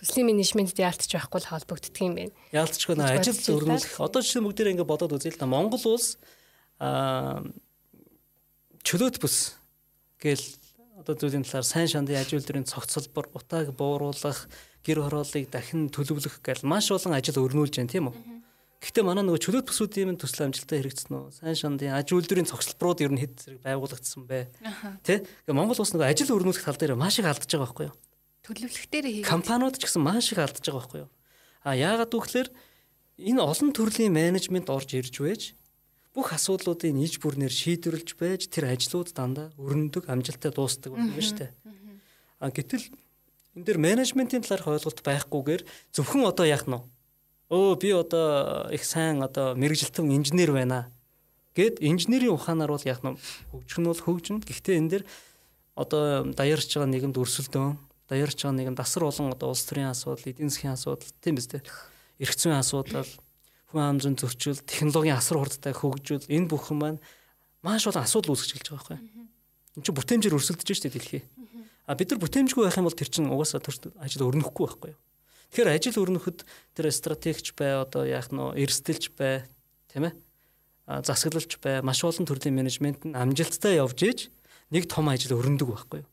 [0.00, 2.34] төслийн менежментэд яалтч байхгүй л холбогддог юм байна.
[2.56, 3.56] Яалтчгүй нэ ажил бодож байлаа.
[3.60, 4.00] өрнүүлэх.
[4.00, 5.44] Одоо жишээ бүгдээ ингэ бодоод үзье л да.
[5.44, 6.16] Монгол улс
[6.80, 7.44] аа
[8.80, 9.60] чөлөөт бүс
[10.16, 10.40] гэл
[11.00, 14.48] одоо зүйлийн талаар сайн шандын ажил үйлдвэрийн цогцлбор, утааг бууруулах,
[14.86, 18.16] гэр хорооллыг дахин төлөвлөх гэл маш олон ажил өрнүүлж байна тийм үү?
[18.80, 21.36] Гэхдээ манай нөгөө чөлөөт бүсүүдийн минь төсөл амжилттай хэрэгцсэн үү?
[21.36, 24.48] Сайн шандын ажил үйлдвэрийн цогцлборууд ер нь хэд зэрэг байгуулагдсан бэ?
[25.04, 25.20] Тэ?
[25.20, 27.96] Гэхдээ Монгол улс нөгөө ажил өрнүүлэх тал дээр маш их алдаж байгаа байхгүй юу?
[28.40, 31.10] төлөвлөх дээр хийгээд компаниуд ч гэсэн маш их алдаж байгаа байхгүй юу?
[31.62, 32.50] А яагаад гэвэл
[33.20, 35.42] энэ олон төрлийн менежмент орж ирж байж
[36.16, 41.50] бүх асуудлуудыг нийж бүрнээр шийдвэрлэж байж тэр ажлууд дандаа өрнөдөг, амжилттай дуустдаг байна шүү дээ.
[42.40, 42.84] А гэтэл
[43.56, 45.62] энэ дэр менежментийн талаарх ойлголт байхгүйгээр
[45.94, 46.78] зөвхөн одоо яах нь?
[47.50, 50.94] Өө би одоо их сайн одоо мэрэгжилтэн инженер байна.
[51.58, 53.18] Гэт инженерийн ухаанаар бол яах нь
[53.50, 54.46] хөгжих нь бол хөгжинэ.
[54.46, 55.02] Гэхдээ энэ дэр
[55.74, 57.74] одоо даярч байгаа нэгэнд өрсөлдөөн,
[58.06, 61.66] даярч байгаа нэгэнд асар олон одоо улс төрийн асуудал, эдийн засгийн асуудал тийм биз дээ.
[62.22, 63.10] Эрх зүйн асуудал,
[63.74, 67.02] хүн ам зүйн зөрчил, технологийн асар хурдтай хөгжил энэ бүхэн маань
[67.66, 68.98] маш олон асуудал үүсгэж эхэлж байгаа байхгүй.
[69.74, 71.22] Энд чинь бүтээмжээр өрсөлдөж штэ дэлхий.
[71.90, 75.00] А бид нар бүтээмжгүй байх юм бол тэр чинь угаасаа тэр ажил өрнөхгүй байхгүй юу?
[75.50, 76.46] Тэгэхээр ажил өрнөхөд
[76.78, 79.42] тэр стратегч бай одоо яах нь эрсдэлж бай
[79.90, 80.14] тийм ээ
[80.86, 84.18] засаглалч бай маш олон төрлийн менежмент нь амжилттай явж иж
[84.70, 86.10] нэг том ажил өрнөдөг байхгүй юу?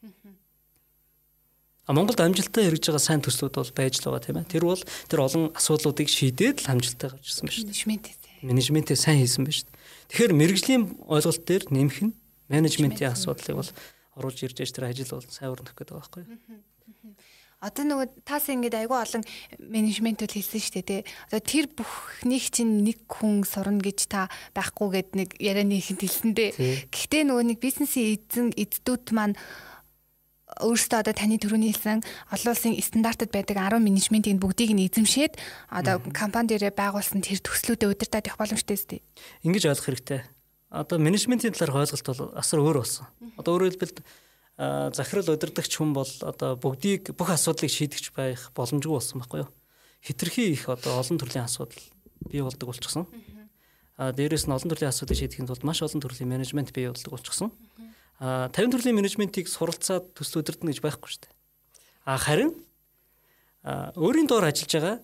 [1.85, 4.49] А Монголд амжилттай хэрэгж байгаа сайн төслүүд бол байж л байгаа тийм ээ.
[4.49, 7.69] Тэр бол тэр олон асуудлуудыг шийдээд л амжилттай гарч ирсэн байна шүү дээ.
[7.69, 8.27] менежмент эсэ.
[8.43, 9.77] Менежментээ сайн хийсэн байна шүү дээ.
[10.09, 12.13] Тэгэхээр мэрэгжлийн ойлголт дээр нэмэх нь
[12.51, 13.71] менежментийн асуудлыг бол
[14.17, 17.15] оруулж ирж ээж тэр ажил бол сайн өрнөх гэдэг байгаа байхгүй юу?
[17.57, 19.23] Одоо нөгөө таас ингэж айгүй олон
[19.57, 21.01] менежментүүд хэлсэн шүү дээ тий.
[21.33, 26.37] Одоо тэр бүхнийг чинь нэг хүн сурна гэж та байхгүй гэд нэг ярианы ихэнд хэлсэн
[26.37, 26.53] дээ.
[26.93, 29.33] Гэхдээ нөгөө нэг бизнесийн эзэн эддүүд маань
[30.61, 35.41] өөрөөсөө одоо таны төрөний хэлсэн олон улсын стандартад байдаг 10 менежментийн бүгдийг нь эзэмшээд
[35.73, 39.01] одоо компани дээрээ байгуулсан тэр төслүүдэд удирдах боломжтой зү.
[39.41, 40.21] Ингэж ойлгох хэрэгтэй.
[40.69, 43.07] Одоо менежментийн талаар ойлголт бол асар өөр болсон.
[43.39, 44.03] Одоо өөрөөр хэлбэл
[44.91, 49.49] захирал удирдахч хүн бол одоо бүгдийг бүх асуудлыг шийдэгч байх боломжгүй болсон байхгүй юу?
[50.01, 51.79] Хитрхи их одоо олон төрлийн асуудал
[52.27, 53.07] бий болдог болчихсон.
[53.95, 57.53] А дээрэс нь олон төрлийн асуудлыг шийдэхин тулд маш олон төрлийн менежмент бий болдог болчихсон.
[58.19, 61.33] А 50 төрлийн менежментийг суралцаад төсөл удирдах гэж байхгүй шүү дээ.
[62.09, 62.51] А харин
[63.63, 64.97] өөрийн доор ажиллаж байгаа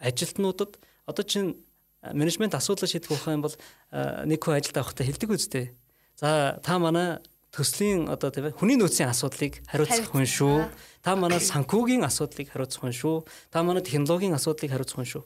[0.00, 1.60] ажилтнуудад одоо чинь
[2.02, 3.56] менежмент асуудал шийдэх ухаан юм бол
[3.92, 5.66] нэг хүн ажилд авахтаа хэлдэг үстэй.
[6.14, 7.18] За та манай
[7.50, 10.68] төслийн одоо тийм хүний нөөцийн асуудлыг хариуцах хүн шүү.
[11.02, 13.26] Та манай санхүүгийн асуудлыг хариуцах хүн шүү.
[13.50, 15.24] Та манай технологийн асуудлыг хариуцах хүн шүү.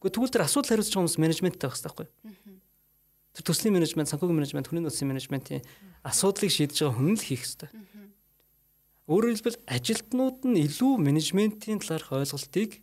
[0.00, 2.08] Гэхдээ тэгвэл тэр асуудал хариуцах хүмүүс менежменттэй байх хэрэгтэй байхгүй.
[3.34, 5.62] Тэр төслийн менежмент, санхүүгийн менежмент, хүний нөөцийн менежментийн
[6.06, 7.70] асуудлыг шийдэж байгаа хүн л хийх хэрэгтэй.
[9.10, 12.80] Өөрөөр хэлбэл ажилтнууд нь илүү менежментийн талаарх ойлголтыг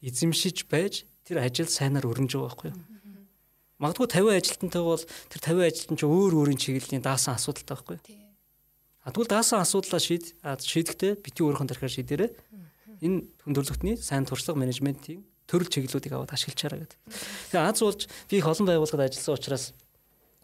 [0.00, 2.78] эзэмшиж байж тэр ажил сайнаар өрнөж байгаа байхгүй юу?
[3.80, 8.24] Магадгүй 50 ажилтнтай бол тэр 50 ажилтан ч өөр өөрийн чиглэлийн даасан асуудалтай байхгүй юу?
[9.04, 12.30] А тэгвэл даасан асуудлаа шийд шийдэхдээ бити өөрийнхөө тарихаар шийдээрээ
[13.04, 17.00] энэ хүндрэлтний сайн туршлага менежментийн төрөл чиглэлүүдийг аваад ашиглачаараа гэдэг.
[17.52, 19.64] Тэгээ аз болж би их олон байгууллагад ажилласан учраас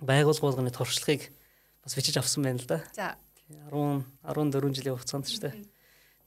[0.05, 1.33] байгууллага болгоны туршлагыг
[1.81, 2.85] бас бичиж авсан байна л да.
[2.93, 3.17] За
[3.49, 5.65] 10 14 жилийн хугацаанд ч тийм.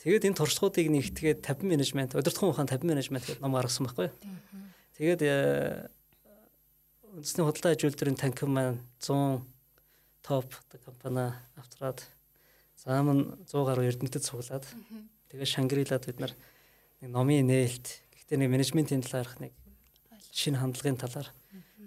[0.03, 4.15] Тэгээд энэ туршлагуудыг нэгтгээд 50 менежмент, удирдахуун ухаан 50 менежмент гэдэг ном гаргасан байхгүй юу?
[4.99, 5.87] Тэгээд э,
[7.15, 9.47] үндэсний худалдаа ажилтны танкин маань 100
[10.27, 10.51] топ
[10.83, 12.03] компани автраад
[12.75, 14.67] заам нь 100 гаруй эрдэмтэд цуглаад
[15.31, 16.35] тэгээд Шангрилад бид нар
[16.99, 19.55] нэг номын нээлт гэхдээ нэг менежментийн талаарх нэг
[20.35, 21.31] шинэ хандлагын талаар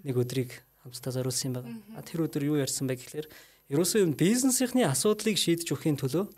[0.09, 2.01] нэг өдрийг хамтдаа зориулсан юм байна.
[2.01, 3.29] Тэр өдөр юу ярьсан бэ гэхээр
[3.77, 6.31] ерөөсөө бизнесийнхний асуудлыг шийдэж өгөхийн төлөө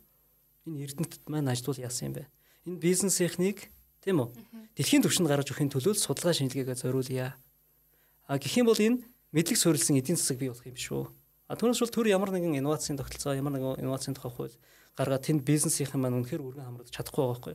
[0.67, 2.25] энэ эрдэмтэд маань ажилтуул яасан юм бэ?
[2.67, 3.71] Энэ бизнесийнхнийг
[4.03, 4.29] тийм үү?
[4.75, 7.37] Дэлхийн түвшинд гаргаж өгөхийн төлөө судалгаа шинжилгээгээ зориулъя.
[8.27, 11.05] А гэх юм бол энэ мэдлэг суурилсан эдийн засаг бий болох юм шүү.
[11.49, 14.57] А түүнээс бол төр ямар нэгэн инновацийн тогтолцоо, ямар нэгэн инновацийн тухай хууль
[14.99, 17.55] гаргаад тэнд бизнесийнхэн маань үнэхээр үргэн хамрагдаж чадахгүй байгаа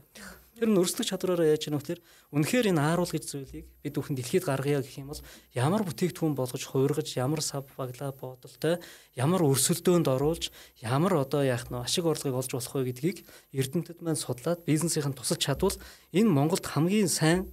[0.54, 1.98] Тэр нь өрсөлдөх чадвараараа яаж яах вэ?
[2.30, 6.62] Үнэхээр энэ ааруул гэж зүйлийг бид бүхэн дэлхийд гаргая гэх юм бол ямар бүтээгдэхүүн болгож
[6.62, 8.78] хувиргаж, ямар сав баглаа бодолтой,
[9.18, 14.14] ямар өрсөлдөөнд оруулж, ямар одоо яах нь ашиг орлогыг олж болох вэ гэдгийг эрдэмтэд маань
[14.14, 15.74] судлаад бизнесийнхэн тусалж чадвал
[16.14, 17.50] энэ Монголд хамгийн сайн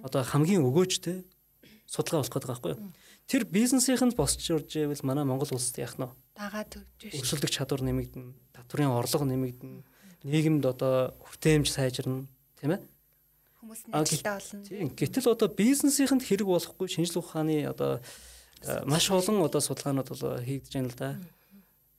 [0.00, 1.28] одоо хамгийн өгөөжтэй
[1.84, 2.80] судалгаа болох гэдэг байхгүй юу.
[3.28, 7.20] Тэр бизнесийнхэнд босч урж ивэл манай Монгол улсад яах нь дагаа төгж шүү.
[7.20, 9.84] Өрсөлдөх чадвар нэмэгдэнэ, татврын орлого нэмэгдэнэ,
[10.24, 12.24] нийгэмд одоо хүртээмж сайжирна,
[12.56, 12.82] тийм ээ?
[13.58, 14.64] Хүмүүс нээлттэй болно.
[14.64, 14.88] Тийм.
[14.94, 18.00] Гэтэл одоо бизнесийнхэнд хэрэг болохгүй шинжлэх ухааны одоо
[18.88, 21.10] маш олон одоо судалгаанууд бол хийгдэж байна л да.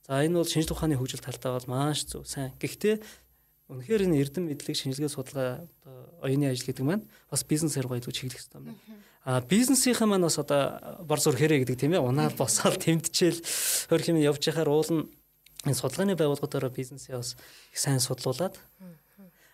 [0.08, 2.56] За энэ бол шинжлэх ухааны хөгжил талтай бол маш зөв сайн.
[2.58, 3.04] Гэхдээ
[3.70, 5.62] Үнэхээр энэ эрдэм мэдлэг шинжилгээ судалгаа
[6.26, 8.74] оюуны ажил гэдэг маань бас бизнесээр гоёлгож чиглэх хэрэгтэй байна.
[9.22, 12.02] А бизнесийнхэн маань бас одоо бор зүрхээрээ гэдэг тийм ээ.
[12.02, 13.38] Унаад босоод тэмдчихэл
[13.86, 15.06] хөрх юм явж яхаар уул нь
[15.70, 17.38] энэ судалгааны байгууллагуудаараа бизнесээ бас
[17.70, 18.58] их сайн судлуулад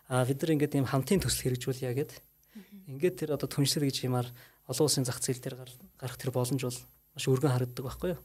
[0.09, 2.17] а бид нар ингээд ийм хамтын төсөл хэрэгжүүлъя гэд.
[2.89, 4.33] Ингээд тэр одоо түншлэр гэж юмар
[4.65, 5.57] олон улсын зах зээл дээр
[6.01, 6.79] гарах тэр боломж бол
[7.13, 8.23] маш өргөн харагддаг байхгүй юу.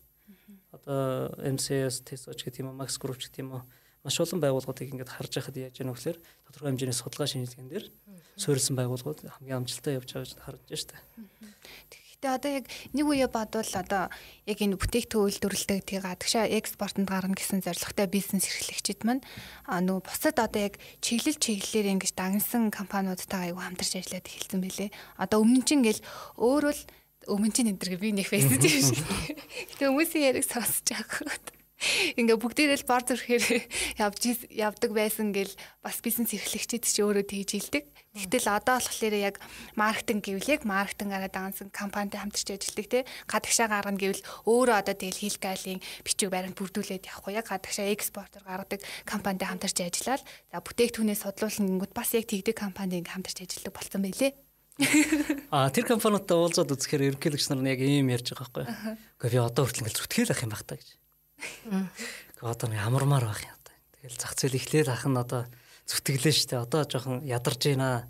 [0.71, 3.63] Одоо MCS, TESOC гэх юм уу, Max Group гэх юм уу
[4.01, 7.85] маш олон байгууллагуудыг ингээд харж байхад яаж яах вэ гэхээр тодорхой хэмжээний судалгаа шинжилгээнд дээр
[8.41, 11.01] суурилсан байгууллагууд хамгийн амжилттай явж байгааг харж байна шүү дээ.
[12.21, 14.03] Гэхдээ одоо яг нэг үе бодвол одоо
[14.45, 19.25] яг энэ бүтээгдэхүүн үйлдвэрлэдэг тий гадагшаа экспортод гарна гэсэн зорилготой бизнес эрхлэгчид маань
[19.65, 24.89] нөгөө бусад одоо яг чиглэл чиглэлээр ингэж дагнсан компаниудтай аягүй хамтарч ажиллаад эхэлсэн байлээ.
[25.17, 26.05] Одоо өмнө чинь ингээл
[26.37, 26.83] өөрөө л
[27.25, 29.01] өмнө чинь энэ төр би нэг фэйсбүүк юм шиг.
[29.77, 31.25] Гэтэ хүмүүсийн яриг сонсож байгаа
[32.17, 33.45] ингээ бүгдээрээ л бор зүрхээр
[34.05, 37.85] явж явдаг байсан гэл бас бизнес эрхлэгчид ч өөрөө тэгж хэлдэг.
[38.11, 39.39] Тэгтэл одоо болохоор яг
[39.79, 45.21] маркетинг гэвэл яг маркетингараа даансан компанитай хамтарч ажилладаг те гадагшаа гаргана гэвэл өөрөө одоо тэгэл
[45.25, 51.17] хил гайлын бичиг баримт бүрдүүлээд явахгүй яг гадагшаа экспортер гаргадаг компанитай хамтарч ажиллаад за бүтээгдэхүүнээ
[51.23, 54.31] судлуулна гингүүд бас яг тэгдэг компанид ингээ хамтарч ажилладаг болсон байлээ.
[55.51, 58.97] А тэр компаниудтай уулзаад үзэхээр ерөнхийлөгч нар нь яг ийм ярьж байгаа байхгүй.
[59.19, 60.87] Гэхдээ би одоо хүртэл ингээл зүтгэл ах юм байх та гэж.
[62.41, 63.75] Одоо ямармаар байх юм одоо.
[64.01, 65.45] Тэгэл зах зээл эхлээд ах нь одоо
[65.85, 66.61] зүтгэлээ штэ.
[66.61, 68.09] Одоо жоохон ядарч байна.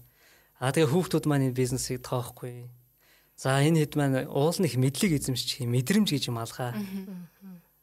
[0.59, 2.69] А тэгээ хүүхдүүд маань энэ бизнесийг тоохгүй.
[3.35, 6.77] За энэ хэд маань уулын их мэдлэг эзэмшчих юм мэдрэмж гэж юм алгаа.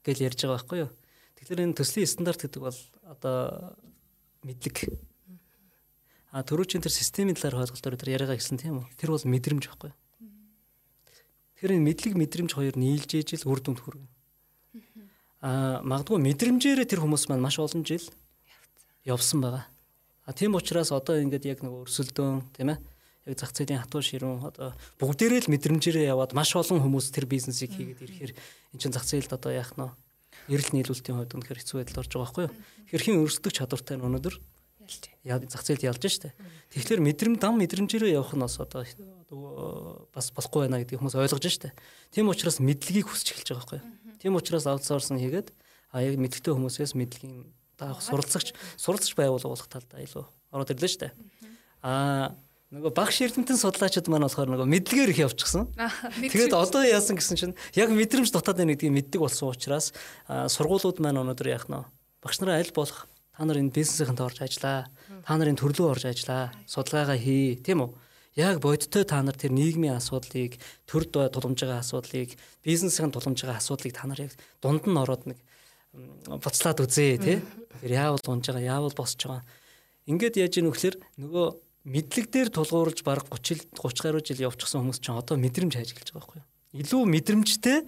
[0.06, 0.90] гэл ярьж байгаа байхгүй юу.
[1.36, 3.76] Тэгэхээр энэ төслийн стандарт гэдэг бол одоо
[4.46, 4.88] мэдлэг.
[6.32, 8.86] А төрүүчийн тэр системийн талаар ойлголтоор тэр яриагаа гэсэн тийм үү.
[8.96, 9.98] Тэр бол мэдрэмж байхгүй юу.
[11.58, 14.17] Тэгэхээр энэ мэдлэг мэдрэмж хоёр нийлж ижил үр дүнд хүргэнэ
[15.42, 18.02] а магадгүй мэдрэмжээрээ тэр хүмүүс маань маш олон жил
[19.06, 19.64] явсан байгаа.
[20.26, 22.78] А тийм учраас одоо ингээд яг нэг өрсөлдөөн тийм ээ
[23.28, 27.70] яг зах зээлийн хатуу ширүүн одоо бүгдээрээ л мэдрэмжээрээ яваад маш олон хүмүүс тэр бизнесийг
[27.76, 29.86] хийгээд ирэхээр эн чинь зах зээлд одоо яах нь
[30.48, 32.54] эрэлт нийлүүлэлтийн хувьд үнэхээр хэцүү байдал орж байгаа байхгүй юу.
[32.88, 34.34] Тэгэхээр хин өрсөлдөх чадвартай нь өнөөдөр
[35.28, 36.32] ялж зах зээлд ялж штэ.
[36.72, 38.84] Тэгэхээр мэдрэм дам мэдрэмжээрээ явах нь бас одоо
[39.28, 41.76] бас болохгүй байна гэдгийг хүмүүс ойлгож штэ.
[42.14, 44.18] Тийм учраас мэдлэгийг хүсч эхэлж байгаа байхгүй юу.
[44.18, 45.52] Тийм учраас аутсорс нь хийгээд
[45.92, 47.44] а яг мэдгтэй хүмүүсээс мэдлэгийн
[47.76, 51.12] даах суралцагч суралцагч байгуулах талдаа илүү ороод ирлээ дээ.
[51.84, 52.32] Аа
[52.72, 55.72] нөгөө багш эрдэмтэн судлаачид маань болохоор нөгөө мэдлэгээр их явчихсан.
[56.20, 59.96] Тэгээд одоо яасан гэсэн чинь яг мэдрэмж дутаад байна гэдгийг мэддэг болсон учраас
[60.28, 61.80] сургуулиуд маань өнөөдөр яах нь
[62.20, 63.08] багш нараа аль болох
[63.38, 64.90] та нар энэ бизнесийнхэнд орж ажиллаа.
[65.22, 66.50] Та нарын төрлөө орж ажиллаа.
[66.66, 67.90] Судалгаагаа хий, тийм үү?
[68.38, 73.92] Яг бодиттой та нар тэр нийгмийн асуудлыг, төр тулгамж байгаа асуудлыг, бизнесийн тулгамж байгаа асуудлыг
[73.98, 74.32] та нар яг
[74.62, 75.42] дунд нь ороод нэг
[76.30, 77.38] буцлаад үзээ, тий?
[77.82, 79.42] Тэр яавал унж байгаа, яавал босч байгаа.
[80.06, 81.46] Ингээд яаж ийн вөхлөр нөгөө
[81.88, 86.22] мэдлэг дээр тулгуурлаж баг 30 30 гаруй жил явчихсан хүмүүс чинь одоо мэдрэмж эхэлж байгаа
[86.22, 86.48] байхгүй юу?
[86.78, 87.78] Илүү мэдрэмжтэй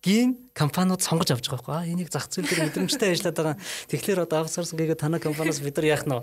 [0.00, 3.56] гин компаниуд сонгож авч байгаа байхгүй аа энийг зах зээл дээр мэдрэмжтэй ажиллаад байгаа.
[3.90, 6.14] Тэгэхээр одоо авсарсан гэгээ танай компаниас бид нар яах нь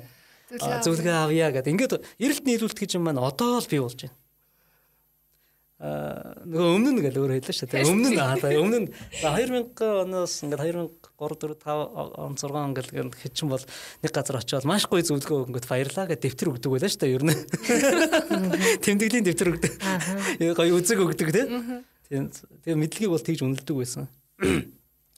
[0.56, 1.74] зөвлөгөө авъя гэдэг.
[1.74, 4.16] Ингээд эрэлт нийлүүлэлт гэж юм маань одоо л бий болж байна
[5.78, 7.86] нөгөө өмнө нь гэл өөр хэллээ шүү дээ.
[7.86, 8.90] Өмнө нь аа өмнө нь
[9.22, 13.62] 2000 оноос ингээд 2003 4 5 он 6 он гэл хэчин бол
[14.02, 17.14] нэг газар очиод маш гоё зөвлөгөө өгөнгөт баярлаа гэж дэвтэр өгдөг байлаа шүү дээ.
[17.14, 17.38] Ер нь
[18.82, 19.74] тэмдэглэлийн дэвтэр өгдөг.
[20.58, 22.34] Гоё үзэг өгдөг тийм.
[22.66, 24.10] Тэгээ мэдлэгийг бол тэгж үнэлдэг байсан.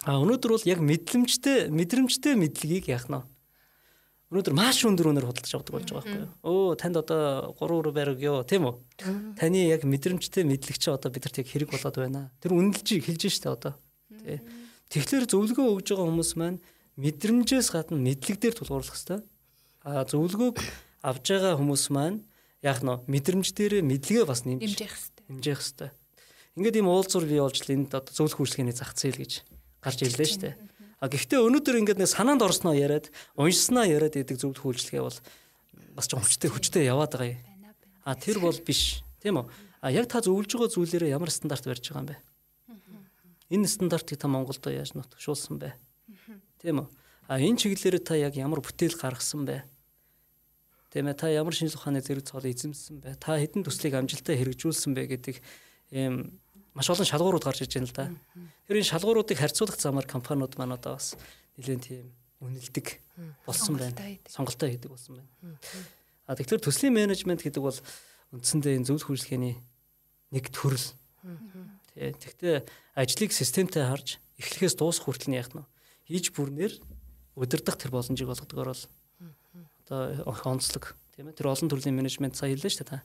[0.08, 3.20] А өнөөдөр бол яг мэдлэмжтэй мэдрэмжтэй мэдлэгийг яах нь
[4.30, 6.30] өнөөдөр маш өндөр үнээр худалдаж авдаг болж байгаа байхгүй юу.
[6.46, 8.76] Өө танд одоо 3 өрөө бариг ёо тийм үү?
[9.34, 12.30] Таны яг мэдрэмжтэй мэдлэг чи одоо бидэрт яг хэрэг болоод байна.
[12.38, 13.74] Тэр үнэлж хэлж штэ одоо.
[14.14, 14.38] Тий.
[14.94, 16.62] Тэгэхээр зөвлөгөө өгж байгаа хүмүүс маань
[17.02, 19.20] мэдрэмжээс гадна мэдлэг дээр тулгуурлах хэрэгтэй.
[19.82, 20.58] А зөвлөгөөг
[21.02, 22.22] авж байгаа хүмүүс маань
[22.62, 24.62] яг нь мэдрэмж дээр мэдлэгээ бас нэмж.
[25.26, 25.90] Нэмжих хэрэгтэй.
[26.60, 29.48] Ингээд ийм уулзуур бий болж л энд одоо зөвлөх үйлчлэгээний зах зээл гэж
[29.80, 30.50] гарч ирлээ штэ.
[31.00, 33.08] А гэхдээ өнөөдөр ингээд нэг санаанд орсноо яриад
[33.40, 35.20] уншснаа яриад идэг зөвлөх үйлчлэгээ бол
[35.96, 37.44] бас ч хүчтэй хүчтэй яваад байгаа юм.
[38.04, 39.00] А тэр бол биш.
[39.24, 39.48] Тийм үү?
[39.80, 42.18] А яг та зөвлөж байгаа зүйлээрээ ямар стандарт барьж байгаа юм бэ?
[43.56, 45.72] Энэ стандартыг та Монголд яаж нутгшуулсан бэ?
[46.60, 46.88] Тийм үү?
[47.32, 49.64] А энэ чиглэлээр та яг ямар бүтээл гаргасан бэ?
[50.92, 53.22] Тийм ээ та ямар шинжлэх ухааны зэрэг цол эзэмсэн бэ?
[53.22, 55.36] Та хэдэн төслийг амжилттай хэрэгжүүлсэн бэ гэдэг
[55.94, 56.42] ийм
[56.74, 58.06] маш олон шалгуурууд гарч иж байна л да.
[58.68, 61.18] Тэр энэ шалгууруудыг харьцуулах замаар компаниуд маань одоо бас
[61.58, 62.08] нэлээд тийм
[62.40, 62.88] үнэлдэг
[63.46, 63.96] болсон байна.
[64.28, 65.30] Сонголтоо хийдэг болсон байна.
[66.30, 67.80] А тэгэхээр төслийн менежмент гэдэг бол
[68.32, 69.58] үндсэндээ энэ зөвлөх үйлчлэгээний
[70.32, 70.88] нэг төрөл.
[71.98, 72.14] Тэ.
[72.16, 72.56] Тэгтээ
[72.96, 75.66] ажлыг системтэй харж эхлэхээс дуусах хүртэл нь яах нь
[76.08, 76.74] хийж бүрнээр
[77.36, 78.86] удирдах тэр боломжийг олгодгоор бол
[79.84, 83.04] одоо онцлог тийм ээ тэр олон төрлийн менежмент сая хэллээ шүү дээ та.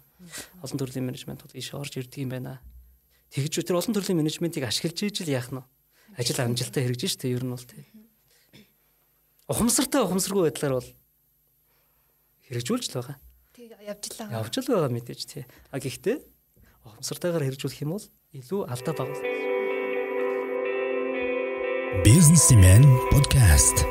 [0.63, 2.61] Олон төрлийн менежментууд ийш орж ирдэг юм байна.
[3.33, 5.63] Тэгж тэр олон төрлийн менежментийг ашиглаж ижил яах нь
[6.19, 7.87] ажил амжилттай хэрэгжиж штэ ер нь бол тий.
[9.49, 10.91] Ухамсартай ухамсаргүй байдлаар бол
[12.49, 13.17] хэрэгжүүлж л байгаа.
[13.55, 14.39] Тий явж л байгаа.
[14.41, 15.45] Явж л байгаа мэдээж тий.
[15.75, 16.17] А гэхдээ
[16.87, 19.19] ухамсартайгаар хэрэгжүүлэх юм бол илүү алдаа багна.
[22.03, 23.87] Businessman podcast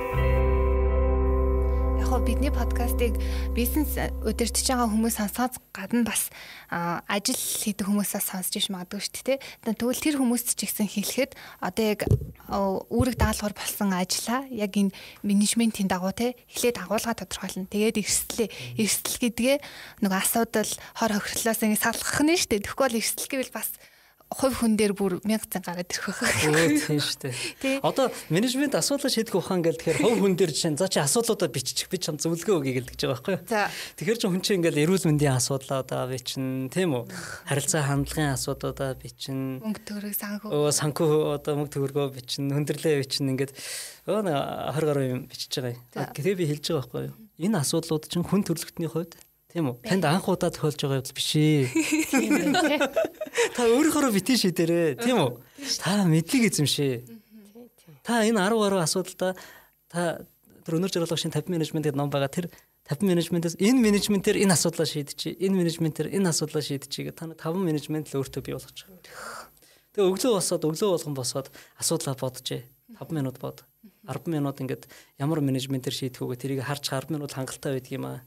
[2.13, 3.17] яг бидний подкастыг
[3.57, 6.29] бизнес удирдах байгаа хүмүүс сонсоод гадна бас
[6.69, 9.41] ажил хийдэг хүмүүсээс сонсч иш магадгүй шүү дээ.
[9.73, 12.05] Тэгвэл тэр хүмүүст ч ихсэн хэлэхэд одоо яг
[12.53, 14.93] үүрэг даалгавар болсон ажлаа яг энэ
[15.25, 17.65] менежментийн дагуу те эхлээд агуулга тодорхойлно.
[17.65, 18.49] Тэгээд эрсдлээ.
[18.77, 19.57] Эрсдэл гэдгээ
[20.05, 22.61] нөгөө асуудал хор хохирлоос ингэ салгах нь шүү дээ.
[22.61, 23.73] Тэгэхгүй бол эрсдэл гэвэл бас
[24.33, 26.43] хувь хүн дээр бүр 1000 цан гараад ирэх байх.
[26.49, 27.19] Өө тийм шүү
[27.61, 27.79] дээ.
[27.85, 31.87] Одоо менежмент асуудал шийдэх ухаан гэл тэгэхээр хувь хүн дээр чинь за чи асуудлуудаа бичих
[31.87, 33.69] би чам зөвлөгөө өгье гэлдэж байгаа байхгүй юу?
[33.97, 37.03] Тэгэхээр чи хүн чинь ингээл эрүүл мэндийн асуудлуудаа бичин тийм үү?
[37.47, 39.61] Харилцаа хандлагын асуудлуудаа бичин.
[39.61, 40.49] Мөнгө төгрөг санхүү.
[40.49, 43.53] Өө санхүү одоо мөнгө төгрөгөө бичин, хөндөрлөө бичин ингээд
[44.09, 46.13] өө 20 гаруй юм бичиж байгаа юм.
[46.17, 47.15] Тэгээ би хэлж байгаа байхгүй юу?
[47.43, 49.17] Энэ асуудлууд чинь хүн төрөлхтний хувьд
[49.53, 49.85] Тийм үү?
[49.85, 51.69] Танд анх удаа тохиолж байгаа юм биш ээ.
[53.53, 55.31] Та өөрийнхөө битэн шийдээрээ, тийм үү?
[55.77, 57.05] Та мэдлэг эзэмшээ.
[58.01, 59.37] Та энэ 10 гаруй асуудалда
[59.93, 60.25] та
[60.65, 62.49] тэр өнөр жирлогын 50 менежмент гэдэг ном байгаа тэр
[62.89, 65.37] 50 менежментээс энэ менежментээр энэ асуудлаа шийдчихье.
[65.37, 69.05] Энэ менежментээр энэ асуудлаа шийдчихье гэх та 5 менежмент л өөртөө бий болгож байгаа.
[69.93, 71.47] Тэгээ өглөө босоод өглөө болгон босоод
[71.77, 72.65] асуудлаа бодожээ.
[72.97, 73.61] 5 минут бод.
[74.09, 74.89] 10 минут ингээд
[75.21, 78.19] ямар менежментээр шийдэх үгээ тэрийг харж 10 минут хангалттай байдаг юм аа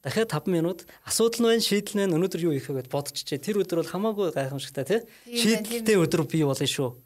[0.00, 3.40] дахиад 5 минут асуудал нь байна шийдэл нь өнөөдөр юу хийх вэ гэд бодчихжээ.
[3.40, 5.00] Тэр өдөр бол хамаагүй гайхамшигтай тий.
[5.28, 6.96] Шийдэлтэй өдөр бий болно шүү.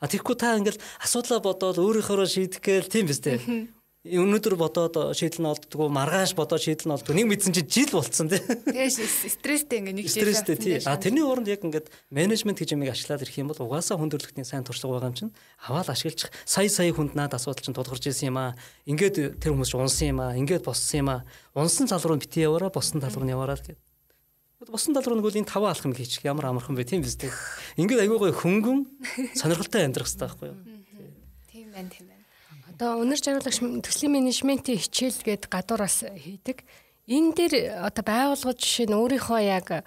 [0.00, 3.74] А тэгэхгүй та ингээл асуудлаа бодоод өөрийнхөө шийдэх гээл тийм биз дээ
[4.06, 8.30] өнөөдөр бодоод шийдэл нь олддгоо маргааш бодоод шийдэл нь олддгоо нэг мэдсэн чи жил болцсон
[8.30, 8.38] тий.
[8.38, 8.90] Тэгээ
[9.34, 10.78] стресстэй ингээ нэг стресстэй тий.
[10.86, 14.62] А тэрний оронд яг ингээд менежмент гэж юмыг ашиглаад ирэх юм бол угаасаа хүндрэлтний сайн
[14.62, 15.32] туршлага байгаа юм чинь
[15.66, 18.54] аваад ашиглах сая сая хүнд наад асуудал чинь тулгарч ирсэн юм аа.
[18.86, 20.38] Ингээд тэр хүмүүс унсан юм аа.
[20.38, 21.20] Ингээд боссон юм аа.
[21.58, 23.80] Унсан тал руу битээ яваараа босон тал руу яваараа гэдэг.
[24.70, 27.30] Босон тал руу нэгвэл энэ таван алхам хийчих ямар амархан бэ тийм биз дээ.
[27.76, 28.88] Ингээд аягүй гой хөнгөн
[29.36, 30.58] сонирхолтой амьдрах хэрэгтэй байхгүй юу?
[31.52, 32.15] Тийм байна тийм байна.
[32.76, 36.60] Одоо өнөр жаргалагч төслийн менежментийн хичээл гээд гадуураас хийдэг.
[37.08, 39.80] Энэ дээр одоо байгууллагууд жишээ нь өөрийнхөө яг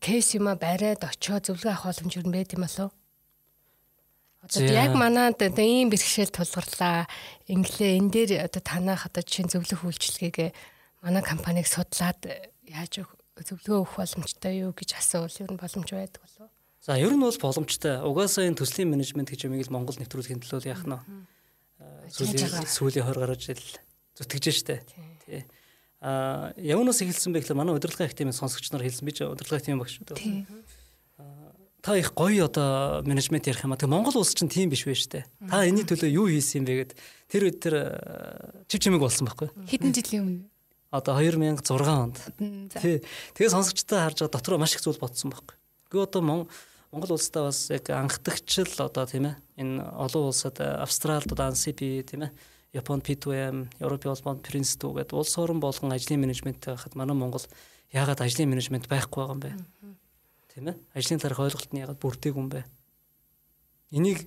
[0.00, 2.96] кейс юма бариад очиод зөвлөгөө авах боломж юу байд юм болов?
[4.40, 7.04] Одоо яг манад одоо ийм бэрхшээл тулгарлаа.
[7.44, 10.56] Инглээ энэ дээр одоо танах одоо жишээ зөвлөх үйлчилгээг
[11.04, 12.24] манай компаниг судлаад
[12.64, 13.04] яаж
[13.36, 16.48] зөвлөгөө өгөх боломжтой юу гэж асуувал ер нь боломж байдаг болов.
[16.80, 18.00] За ер нь бол боломжтой.
[18.00, 20.96] Угаасаа энэ төслийн менежмент гэж юмыг Монгол нэвтрүүлэхийн төлөө яах нь
[22.10, 23.62] сүүлийн сүүлийн 20 гаруй жил
[24.14, 24.82] зүтгэж штэ.
[25.26, 25.44] Тий.
[26.00, 29.82] А явнаас эхэлсэн бэ гэхэл манай удирдлагын академийн сонсогч нар хэлсэн би ч удирдлагын академийн
[29.82, 30.54] багш үү
[31.84, 33.76] та их гоё одоо менежмент ярих юм а.
[33.76, 35.28] Тэг Монгол улс чинь тийм биш байж тээ.
[35.52, 36.92] Та энэний төлөө юу хийсэн юм бэ гэд
[37.28, 37.74] тэр үед тэр
[38.72, 39.52] чив чимэг болсон байхгүй.
[39.68, 40.44] Хэдэн жилийн өмнө?
[40.88, 42.16] Одоо 2006 онд.
[42.80, 43.04] Тий.
[43.36, 45.60] Тэгээ сонсогчтой харж байгаа дотроо маш их зүйл бодсон байхгүй.
[45.92, 46.48] Гэхдээ одоо Монгол
[46.94, 52.28] улстай бас яг анхдагчл одоо тийм ээ энэ олон улсад э, Австралид одоо ANSP тийм
[52.28, 52.32] ээ
[52.74, 57.46] Японд P2M, Европын улбанд Prince 2 гэдэг улс орон болгон ажлын менежменттэй байхад манай Монгол
[57.94, 59.50] яагаад ажлын менежмент байхгүй байгаа юм бэ?
[60.54, 62.66] тийм ээ ажлын тарих ойлголт нь ягаад бүрдээг юм бэ?
[63.94, 64.26] Энийг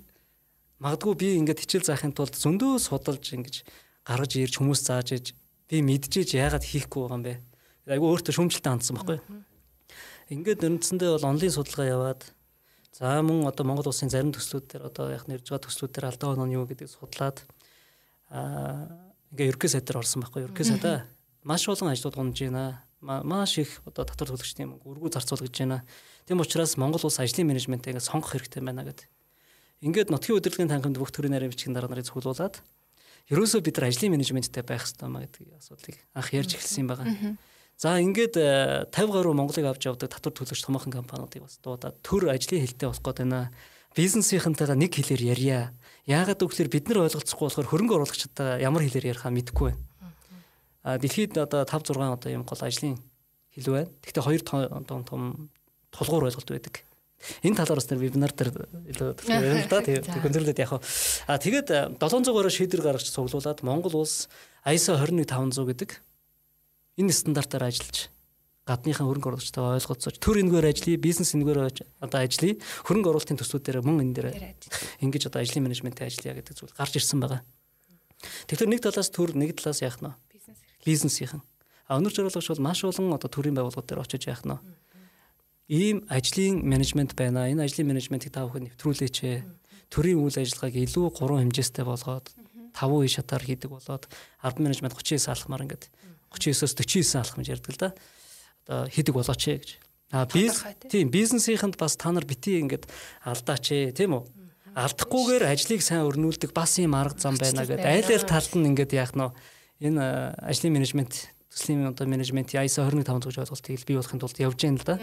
[0.80, 3.68] магадгүй би ингээд хичээл заахын тулд зөндөө судалж ингэж
[4.08, 5.26] гаргаж ирж хүмүүс зааж иж
[5.68, 7.36] би мэдчихэж яагаад хийхгүй байгаа юм бэ?
[7.92, 9.20] Айгүй өөртөө шүүмжлэлтэй хандсан байхгүй
[10.32, 12.22] ингээд өрнөцөндөө бол онлайн судалгаа яваад
[12.94, 16.34] за мөн одоо Монгол улсын зарим төслүүд дээр одоо яг нэрж байгаа төслүүд дээр алдаа
[16.38, 17.44] оноо нь юу гэдгийг судлаад
[18.32, 18.88] аа
[19.34, 21.06] ингээ ерөнхий сайд дээр орсон байхгүй ерөнхий сайдаа
[21.44, 25.86] маш олон ажлууд гонж байна маш их одоо татвар төлөгчдийн мөнгө өргүү зарцуулж байна.
[26.26, 29.06] Тийм учраас Монгол улс ажлын менежментээ ингээд сонгох хэрэгтэй байна гэдэг.
[29.86, 32.58] Ингээд нутгийн удирдлагын танхимд бүх төрлийн нарийн бичгийн дарга нарыг цуглуулад
[33.30, 37.38] ерөөсөө бид нар ажлын менежменттэй байх хэрэгтэй маа гэдэг асуудлыг анх ярьж эхэлсэн юм байна.
[37.78, 38.34] За ингээд
[38.90, 42.90] 50 э, гаруй Монголыг авч явдаг татвар төлөгч томоохон компаниудыг бас дуудаад төр ажлын хэлтэй
[42.90, 43.54] болох гээд байна.
[43.94, 45.60] Бизнесийнхэнтэйгээ нэг хэлээр ярья.
[46.10, 50.98] Яагаад гэвэл бид нар ойлголцохгүй болохоор хөрөнгө оруулагчдаа ямар хэлээр ярихаа мэдэхгүй байна.
[50.98, 52.98] Дэлхийд одоо 5 6 одоо юм гол ажлын
[53.54, 53.94] хил байна.
[54.02, 55.50] Гэхдээ хоёр том том
[55.94, 56.82] тулгуур ойлголт байдаг.
[57.46, 58.58] Энэ талаар бас вебинар дээр
[58.90, 59.86] илүү ярина л да.
[59.86, 60.82] Тэгээ гүнзэрлээд яг
[61.30, 64.30] а тэгээд 700 гаруй шийдвэр гаргаж цуглуулад Монгол улс
[64.66, 66.07] ISO 21500 гэдэг
[66.98, 68.10] энэ стандартаар ажиллаж
[68.68, 71.60] гадныхан хөрөнгө оруулагчтайгаа ойлголцож төр энэгээр ажиллая, бизнес энэгээр
[72.04, 74.28] одоо ажиллая, хөрөнгө оруулалтын төслүүдээр мөн энэ дээр
[75.06, 77.42] ингэж одоо ажлын менежменттэй ажиллая гэдэг зүйл гарч ирсэн байгаа.
[78.52, 80.12] Тэгэхээр нэг талаас төр, нэг талаас яах нь
[80.84, 81.40] бизнесийнхэн.
[81.88, 84.60] А өнөр зориулгач бол маш олон одоо төрийн байгууллагууд дээр очиж яах нь
[85.72, 87.48] ийм ажлын менежмент байна.
[87.48, 89.18] Энэ ажлын менежментийг та бүхэн нэвтрүүлээч.
[89.88, 92.28] Төрийн үйл ажиллагааг илүү гурван хэмжээстэй болгоод
[92.76, 94.04] 5 үе шатаар хийдэг болоод
[94.44, 95.88] ард менежмент 39 алхмаар ингээд
[96.34, 97.90] 39-оос 49 алхам гэж ярьдаг л да.
[98.68, 99.70] Одоо хийдэг болооч гэж.
[100.12, 102.88] А бизнес тийм бизнесийнхэнд бас та нар бити ингээд
[103.28, 104.24] алдаач тийм үү?
[104.78, 107.84] Алдахгүйгээр ажлыг сайн өрнүүлдэг бас ийм арга зам байна гэдэг.
[107.84, 109.26] Айл айл талд нь ингээд яах нь
[109.84, 114.58] энэ э, ажлын менежмент төслийн одоо менежмент ISO 21500 гэж ойлголтыг бий болохын тулд явж
[114.62, 114.96] байна л да.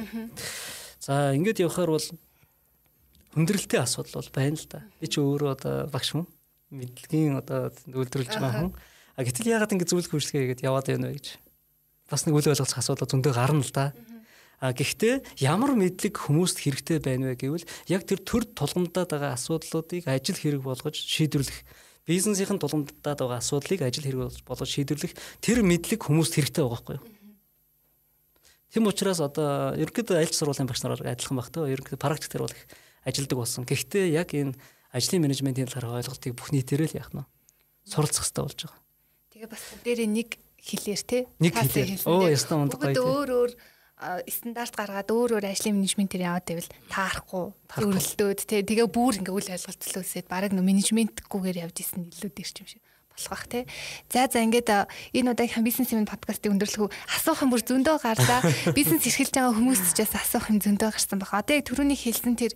[1.02, 2.08] За ингээд явхаар бол
[3.34, 4.80] хүндрэлтэй асуудал бол байна л да.
[5.02, 6.30] Би ч өөрөө одоо багш хүн
[6.70, 8.72] мэдлэгийн одоо үйлдвэрлэж байгаа хүн.
[9.14, 11.26] А гэтэл яагаад ингэ зөвлөх хурцлага хийгээд яваад байна вэ гэж.
[12.10, 13.94] Бас нэг үл ойлгох асуудал зөндөө гарна л да.
[14.58, 20.08] А гэхдээ ямар мэдлэг хүмүүст хэрэгтэй байна вэ гэвэл яг тэр төр тулгамдаад байгаа асуудлуудыг
[20.08, 21.58] ажил хэрэг болгож шийдвэрлэх
[22.06, 27.04] бизнесийн тулгамддаад байгаа асуудлыг ажил хэрэг болгож шийдвэрлэх тэр мэдлэг хүмүүст хэрэгтэй байгаа байхгүй юу?
[28.74, 32.56] Тэм учраас одоо ерөнхийдөө айлч сургуулийн багш нараар адилхан баг тоо ерөнхийдөө практик дээр бол
[32.56, 32.66] их
[33.06, 33.62] ажилдаг болсон.
[33.62, 34.58] Гэхдээ яг энэ
[34.90, 37.22] ажлын менежментийн талаар ойлголтыг бүх нийтээр л яах нь
[37.86, 38.83] суралцах хэрэгтэй болж байгаа.
[39.44, 42.00] Тэгээ бас дээрээ нэг хэлээр те нэг хэлээр.
[42.08, 42.96] Оо ястаа мундаг гоё.
[42.96, 43.52] Өөр өөр
[44.28, 47.46] стандарт гаргаад өөр өөр ажлын менежментээр яваад байвал таарахгүй
[47.78, 50.26] зөвлөлтөөд тий тэгээ бүр ингээ үл ойлголцлоосэд
[50.56, 52.82] нөө менежментгүйгээр явж исэн илүү дэрч юм шиг
[53.14, 53.66] болох бах тий.
[54.10, 54.68] За за ингээд
[55.14, 58.42] энэ удаагийн бизнес юм подкастыг өндөрлөхөв асуух юм бүр зөндөө гарлаа.
[58.74, 61.22] Бизнес эрхэлж байгаа хүмүүс ч бас асуух юм зөндөө гарсан.
[61.22, 62.52] Одоо яг түрүүний хэлсэн тэр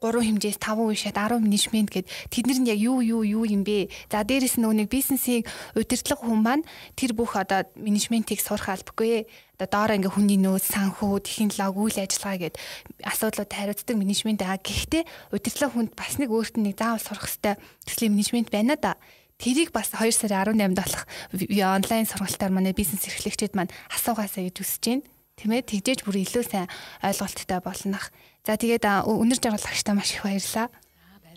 [0.00, 3.66] гурван хэмжээс 5 үе шат 10 менежмент гэд тэднэр нь яг юу юу юу юм
[3.66, 3.90] бэ?
[4.10, 9.26] За дээрэс нь нэг бизнесийг удирдлага хүн маань тэр бүх одоо менежментийг сурах албагүй.
[9.60, 12.56] Одоо доороо ингээ хүний нөөц, санхүү, технологи, үйл ажиллагаа гэд
[13.04, 14.56] асуудлууд хариуцдаг менежмент аа.
[14.56, 15.04] Гэхдээ
[15.36, 18.96] удирдлага хүнд бас нэг өөрт нь нэг заавал сурах хэрэгтэй төслийн менежмент байна да.
[19.40, 24.84] Тэрийг бас 2 сарын 18-нд болох онлайн сургалтаар манай бизнес эрхлэгчид маань асуугаасаа гэж үсэж
[24.84, 25.08] байна.
[25.40, 26.68] Тийм ээ тэгжээж бүр илүү сайн
[27.00, 28.12] ойлголттой болнох.
[28.44, 30.68] За тэгээд өнөр жаргалагчтай маш их баярлалаа.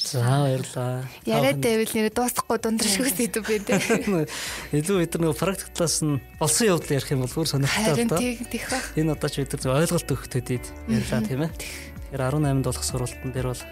[0.03, 1.07] За баярлалаа.
[1.23, 3.79] Яриад байвал нэр дуусахгүй дундрашгүй сэдв бэ тэ.
[4.75, 8.19] Илүү бид нар практик талаас нь болсон явдал ярих юм бол бүр сонирхолтой байна.
[8.19, 8.83] Тийм тийх ба.
[8.99, 11.51] Энэ одоо ч бид нар ойлголт өгөх төдийд ярьлаа тийм ээ.
[11.55, 13.63] Тэгэхээр 18-нд болох сургалтын дээр бол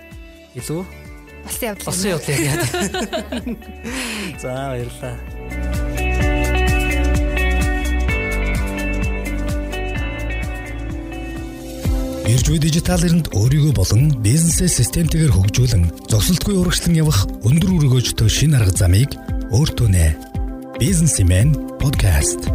[0.55, 0.81] илүү
[1.45, 1.85] Болсон явдал.
[1.85, 2.65] Болсон явдал яриад.
[4.41, 5.17] За баярлалаа.
[12.31, 18.71] Иржүү дижитал эринд өөрийгөө болон бизнесээ системтэйгээр хөгжүүлэн зогсолтгүй урагшлан явах өндөр өргөөжтэй шинэ арга
[18.71, 19.19] замыг
[19.51, 20.15] өөртөө нэ.
[20.79, 22.47] Бизнесмен подкаст